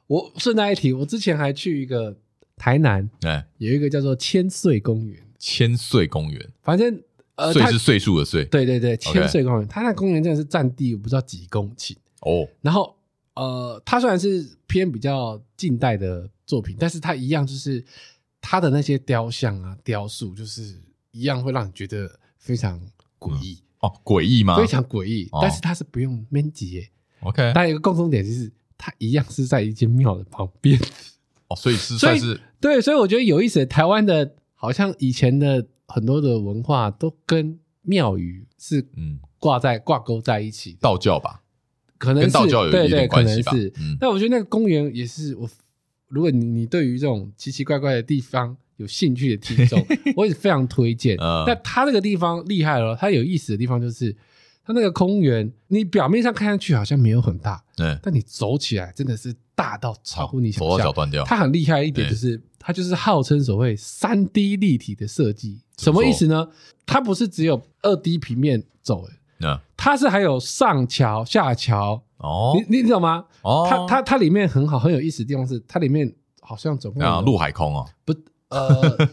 [0.07, 2.17] 我顺带一提，我之前还去一个
[2.57, 5.23] 台南，哎，有一个叫做千岁公园。
[5.39, 7.03] 千岁公园，反正
[7.35, 12.49] 呃，岁是岁数的岁，对对对，千岁公园，它那公园真的是占地我不知道几公顷哦。
[12.63, 12.97] 然后
[13.35, 16.31] 呃，它虽然是偏比较近代的。
[16.47, 17.85] 作品，但是它一样就是
[18.41, 20.81] 它的那些雕像啊、雕塑，就是
[21.11, 22.81] 一样会让你觉得非常
[23.19, 24.57] 诡异、嗯、哦，诡异吗？
[24.57, 26.87] 非常诡异，哦、但是它是不用面积
[27.21, 27.53] ，OK。
[27.53, 30.79] 但有一个共同点就是，它一样是在一间庙的旁边
[31.49, 33.67] 哦，所以是算是对，所以我觉得有意思。
[33.67, 41.43] 台湾的好像以前的很多的文化都跟庙宇是嗯挂在挂钩在一起，道教吧，
[41.99, 43.53] 可能是道教有一点关系吧。
[43.79, 45.49] 嗯，但我觉得那个公园也是我。
[46.09, 49.85] 如果你你对于这种奇奇怪怪的地方有兴趣的听众，
[50.17, 51.17] 我也非常推荐。
[51.47, 54.15] 但它那个地方厉害了，它有意思的地方就是，
[54.65, 60.93] 它那个公园，你表面上看上去好像没有很大，对，但你走起来真的是大到超乎你想象。
[61.25, 66.49] 它很厉害一点就是，它就是号称所谓三 D 立体的设计，什么意思呢？
[66.85, 69.05] 它不是只有二 D 平面走，
[69.39, 72.03] 那，它是还有上桥下桥。
[72.27, 73.25] 哦，你你懂吗？
[73.43, 78.13] 哦，它它它里面很好很有意思的地方是，它里面好像总共啊陆海空哦，不
[78.49, 79.09] 呃，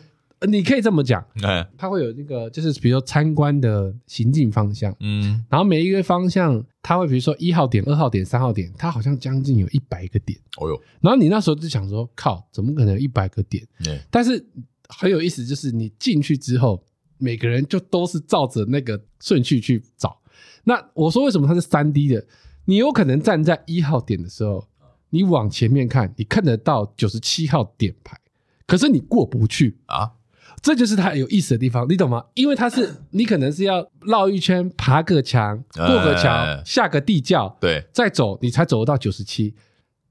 [0.47, 13.65] 你可以这么讲， 哎，它会有那个就是比如说参观的行进方向，嗯，然后每一个方向它会比如说一号点、二号点、三号点，它好像将近有一百个点，哦哟，然后你那时候就想说，靠，怎么可能有一百个点？
[13.83, 14.45] 对，但是
[14.89, 16.83] 很有意思，就是你进去之后，
[17.17, 20.19] 每个人就都是照着那个顺序去找。
[20.65, 22.23] 那我说为什么它是三 D 的？
[22.65, 24.67] 你有可能站在一号点的时候，
[25.09, 28.17] 你往前面看，你看得到九十七号点牌，
[28.65, 29.79] 可是你过不去。
[29.87, 30.13] 啊，
[30.61, 32.23] 这就是它有意思的地方，你懂吗？
[32.35, 39.53] 因为它是 你可能是要绕一圈，爬个墙，过个桥，下个地窖，对，再走你才走得到九十七，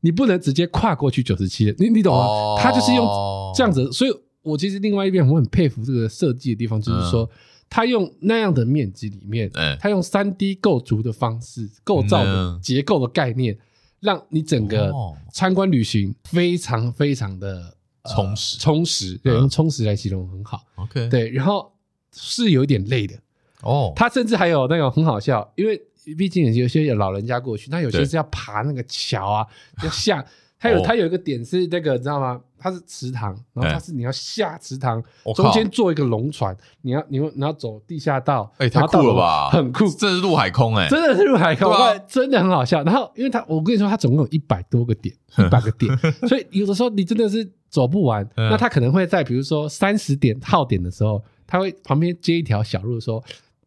[0.01, 2.61] 你不能直接跨过去九十七，你你懂吗？
[2.61, 3.07] 它就是用
[3.55, 4.11] 这样子，所以
[4.43, 7.29] 我其实另外一边我很佩服这个设计的地方，就是说。
[7.75, 9.51] 他用那样的面积里面，
[9.81, 13.57] 他用三 D 构筑的方式构造的结构的概念，
[14.01, 14.93] 让你整个
[15.33, 17.75] 参观旅行非常非常的
[18.15, 20.63] 充实，充实，对，用充实来形容很好。
[20.75, 21.73] OK，对，然后
[22.15, 23.19] 是有一点累的
[23.63, 23.95] 哦。
[23.97, 25.81] 他甚至还有那种很好笑，因为
[26.19, 29.47] 毕竟有些有老人家过去，他有些是要爬那个桥啊，
[29.83, 30.23] 要下。
[30.63, 32.41] 它有它有一个点是那个，你知道吗？
[32.57, 35.03] 它是池塘，然后它是你要下池塘，
[35.35, 41.75] 中间做一个龙船，你要你要你要走地下道，哎，太酷了吧，很酷，这是陆海空哎，真的是陆海空，
[42.07, 42.85] 真的很好笑。
[42.85, 45.93] 然后，因为它我跟你说，它总共有一百多个点， 一百个点，
[46.29, 48.25] 所以有的时候你真的是走不完。
[48.37, 53.21] 那它可能会在比如说三十点号点的时候，它会旁边接一条小路说。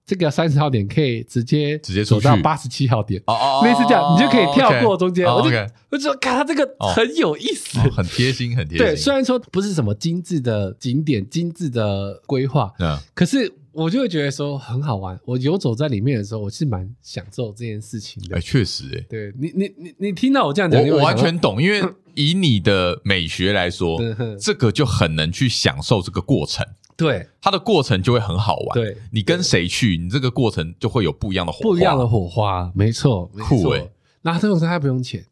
[0.06, 5.26] 这个三十号点可以直接直接走到八十七号点，哦哦，类似这样，你就可以跳过中间。
[5.26, 5.50] 我就
[5.90, 8.86] 我就说，看它这个很有意思，很贴心，很贴心。
[8.86, 15.20] 对，虽然说不是什么精致的景点、精致的规划，嗯，可是我就会觉得说很好玩。
[15.26, 18.38] 我游走在里面的时候，我是蛮享受这件事情的。
[18.38, 21.82] 哎，确实，哎，对你，你，你，你听到我这样讲，我完全懂，因为
[22.14, 24.00] 以你的美学来说，
[24.40, 26.64] 这个就很能去享受这个过程。
[26.98, 28.74] 对，它的过程就会很好玩。
[28.74, 31.70] 对，你跟谁去，你这个过程就会有不一样的火花。
[31.70, 33.92] 不一样的火花，没错，酷诶。
[34.22, 35.26] 那这种它不用钱。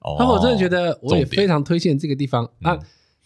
[0.00, 2.48] 哦，那我真的觉得，我也非常推荐这个地方。
[2.60, 2.78] 那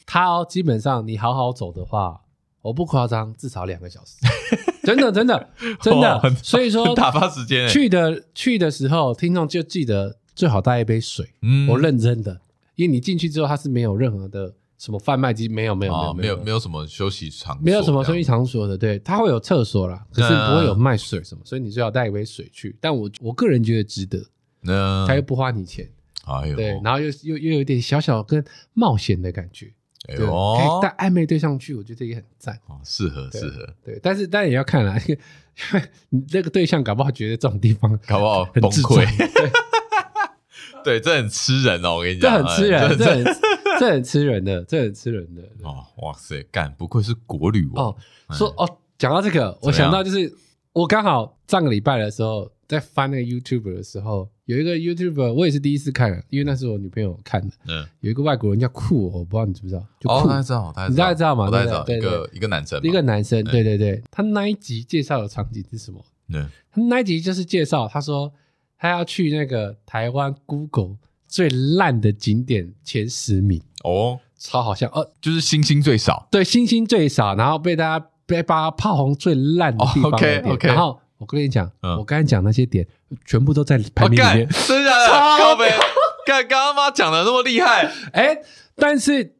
[0.06, 2.22] 它哦，基本上你好好走的话，
[2.62, 4.16] 我不夸张，至少两个小时。
[4.82, 5.48] 真的，真的，
[5.80, 6.34] 真的。
[6.42, 7.68] 所以说打发时间。
[7.68, 11.28] 去的去的时候，听众就记得最好带一杯水。
[11.42, 12.40] 嗯，我认真的，
[12.74, 14.54] 因为你进去之后，它是没有任何的。
[14.82, 15.46] 什么贩卖机？
[15.48, 22.76] 没有没有没有没有没有什么休息场所，没有什么休息场所的，对，它会有厕所啦，可是不会有卖水什么，所以你最好带一杯水去。
[22.80, 24.20] 但我我个人觉得值得，
[24.60, 25.88] 那他又不花你钱，
[26.24, 29.72] 哎呦，对，然后又又又有一点小小跟冒险的感觉，
[30.08, 35.14] 哎呦，可以带暧昧对象去，我觉得也很赞，哦，适合适合，对，但是当然也要看啦， 因
[35.74, 39.06] 为你这个对象搞不好觉得这种地方搞不好很崩溃，
[40.82, 43.51] 对，这很吃人哦，我跟你讲，这很吃人，这很。
[43.80, 45.84] 这很吃人的，这很吃人的哦！
[45.98, 47.96] 哇塞，干不愧是国旅哦。
[48.30, 50.32] 说哦，讲到这个，我想到就是
[50.72, 57.54] 我刚好上个礼拜的时候在翻那个 YouTube 的时候，有一个 YouTube 我也是第一次看，因为那是我女朋友看的。
[57.66, 59.86] 嗯，有一个外国人叫酷，我不知道你知不知道？
[60.04, 61.50] 哦，大家知道，你大概知道吗？
[61.50, 64.02] 大概知道，一个一个男生，一个男生，对对对。
[64.10, 66.04] 他那一集介绍的场景是什么？
[66.30, 68.32] 对，他那一集就是介绍，他说
[68.78, 70.96] 他要去那个台湾 Google。
[71.32, 73.58] 最烂的景点前十名。
[73.84, 80.42] 哦，超好笑，呃，就是星星最少，对，星星最少，然后被大家被大家炮红最烂的地方的点。
[80.42, 82.86] OK OK，然后我跟你讲，我刚才讲那些点，
[83.24, 85.42] 全部都在排名里面，真的假的？
[85.42, 85.70] 靠北，
[86.26, 88.36] 刚刚刚妈讲的那么厉害，哎，
[88.76, 89.34] 但是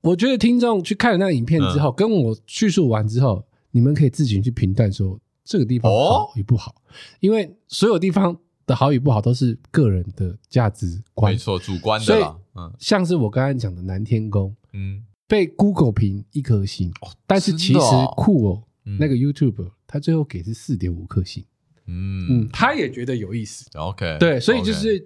[0.00, 6.74] 我觉得听众去看了那个影片之后，跟我叙述完之后，你们可以自行去评断说这个地方好与不好，
[7.20, 8.38] 因为所有地方。
[8.66, 12.36] 的好与不好都是个人的价值观，没错，主观的。
[12.78, 16.92] 像是我刚才讲的南天宫，嗯，被 Google 评一颗星，
[17.26, 17.78] 但是其实
[18.16, 18.62] 酷哦，
[18.98, 21.44] 那个 YouTube 他最后给是四点五颗星，
[21.86, 23.68] 嗯嗯，他也觉得有意思。
[23.74, 25.04] OK，对，所以就是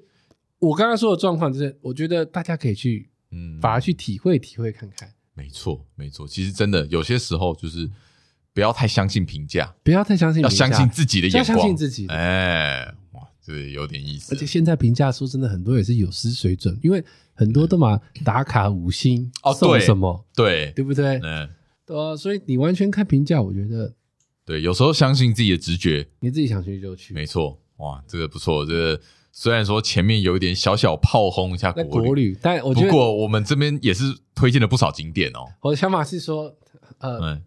[0.58, 5.10] 我刚刚说的状况，就是我觉得大家可以去，嗯，反而去体会体会看看。
[5.34, 7.90] 没错，没错，其实真的有些时候就是
[8.52, 12.94] 不要太相信评价，不要太相信，要相信自己的眼光，相信自己，哎。
[13.48, 14.34] 对，有点意思。
[14.34, 20.22] 而且现在评价说真的，很多也是有失水准，因为很多都嘛打卡五星哦，送什么？
[20.36, 21.18] 对，对不对？
[21.22, 21.48] 嗯，
[21.86, 22.14] 对啊。
[22.14, 23.94] 所以你完全看评价，我觉得
[24.44, 27.14] 对，有时候相信自己的直觉，你自己想去就去。
[27.14, 28.66] 没错，哇，这个不错。
[28.66, 29.00] 这个
[29.32, 35.48] 虽然说前面有一点小小炮轰一下国旅，但我觉得不过我们这边也是推荐了不少景点哦。
[35.62, 36.54] 我的想法是说，
[36.98, 37.40] 呃，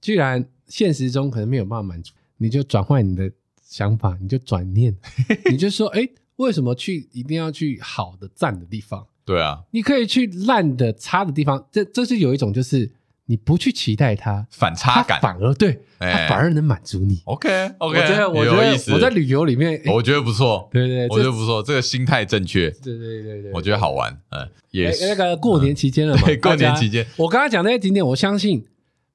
[0.00, 3.30] 既然现实中可能没有办法满足，你就转换你的。
[3.64, 4.94] 想法你就转念，
[5.50, 9.06] 你就说，哎、欸，为什么去一定要去好的赞的地方？
[9.24, 11.66] 对啊，你可以去烂的差的地方。
[11.72, 12.92] 这这是有一种，就是
[13.26, 17.22] 你不去期待它反差感，反而对，它反而能满足你。
[17.24, 17.48] OK
[17.78, 20.68] OK，我觉得我觉得我在旅游里面，我觉得不错。
[20.70, 22.70] 对对，我觉得不错，这个心态正确。
[22.70, 24.12] 对对对对，我觉得好玩。
[24.30, 26.22] 嗯，也那个过年期间了嘛？
[26.26, 28.64] 对， 过年期间，我刚刚讲那些景点，我相信。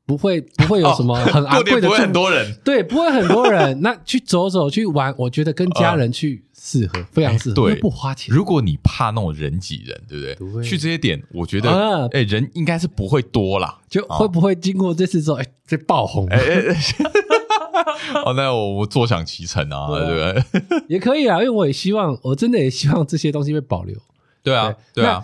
[0.10, 3.80] 不会不会有什么很昂贵的，不会很多人，对，不会很多人。
[3.82, 8.36] 那去走走去玩，我觉得跟家人去适合，非常适合，对，不花钱。
[8.36, 10.64] 如果你怕那种人挤人，对不对？
[10.68, 13.78] 去这些点，我觉得，哎，人应该是不会多啦。
[13.88, 16.26] 就会不会经过这次之后，哎，这爆红？
[16.30, 16.76] 哎哎，
[18.26, 20.84] 哦，那我我坐享其成啊，对不对？
[20.88, 23.96] 也可以啊，因为我也希望，我真的也希望这些东西被保留。
[24.42, 25.24] 对啊，对啊。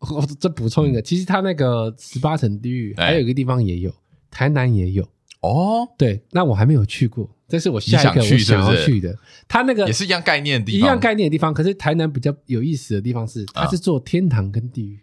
[0.00, 3.92] 我再补充一个，其实他那个十八层地狱，还有一个地方也有。
[4.30, 5.06] 台南也有
[5.40, 9.16] 哦，对，那我还没有去过，这是我下一个我想要去的。
[9.46, 11.54] 他那个也是一样概念的地方，一样概念的地方。
[11.54, 14.98] 可是台南比较有意思的地方是，它是做天堂跟地狱。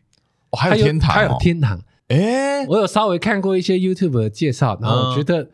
[0.52, 1.82] 哦，还有天堂，还有天堂。
[2.10, 5.50] 哎，我有稍微看过一些 YouTube 的介绍，然后我觉得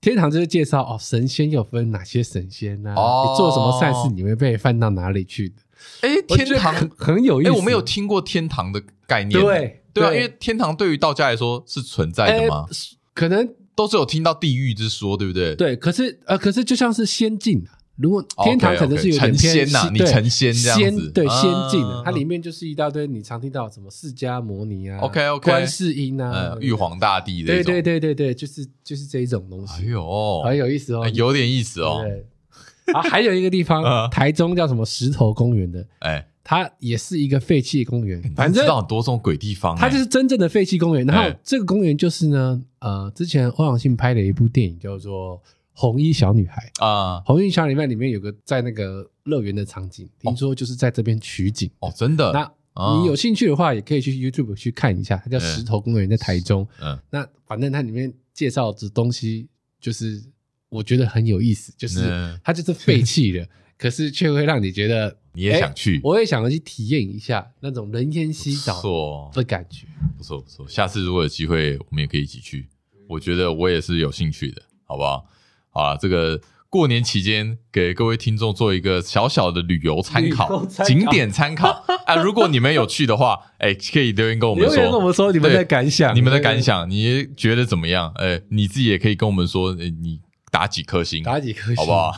[0.00, 2.90] 天堂就是介绍哦，神仙又分哪些神仙呐？
[2.90, 5.56] 你做什么善事，你会被放到哪里去的？
[6.00, 7.50] 哎，天堂很有意思。
[7.50, 9.38] 哎，我没有听过天堂的概念。
[9.38, 12.66] 对对啊，因为天堂对于道家来说是存在的吗？
[13.14, 15.54] 可能都是有听到地狱之说，对不对？
[15.54, 17.62] 对，可是呃，可是就像是仙境，
[17.96, 29.82] 如果天堂可能是有点偏仙呐，你成仙这样子，对，仙境，它里面就是一大堆你常听到什么释迦摩尼啊，OK OK，观世音啊，玉皇大帝的，对对对对对，就是就是这一种东西。
[29.82, 32.02] 哎呦，很有意思哦，有点意思哦。
[32.02, 36.26] 对，啊，还有一个地方， 台中叫什么石头公园的，哎。
[36.44, 39.76] 它也是一个废弃公园，反正知道很多这种鬼地方。
[39.76, 41.06] 它就是真正的废弃公园。
[41.06, 45.38] 然后这个公园就是呢，呃，之前欧阳信拍的一部电影叫做
[45.72, 52.32] 《红衣小女孩》啊，《红衣小女孩》里面有个在那个乐园的场景，听说就是在这边取景哦，真的。
[52.32, 52.52] 那
[52.98, 56.66] 你有兴趣的话，也可以去 YouTube 去看一下，它叫石头公园，在台中。
[56.80, 59.46] 嗯，那反正它里面介绍的东西，
[59.80, 60.20] 就是
[60.68, 63.46] 我觉得很有意思，就是它就是废弃的，
[63.78, 65.16] 可是却会让你觉得。
[65.34, 70.66] 你也想去，我也想要去体验一下那种人烟稀少的感觉，不错不错。
[70.68, 72.68] 下次如果有机会，我们也可以一起去。
[73.08, 75.26] 我觉得我也是有兴趣的，好不好？
[75.70, 82.16] 好了，这个过年期间给各位听众做一个小小的旅游参考、景点参考 啊。
[82.16, 88.12] 如果你们有去的话，哎，可以留言跟我们说，留言跟我们说你们的感想，你们的感想，你觉得怎么样？
[88.16, 90.20] 哎，你自己也可以跟我们说，哎，你
[90.50, 91.22] 打几颗星？
[91.22, 92.12] 打几颗星，好不好？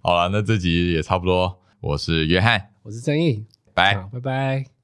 [0.02, 1.59] 好了，那这集也差不多。
[1.80, 3.94] 我是约翰，我是正义，拜。
[4.12, 4.79] 拜拜。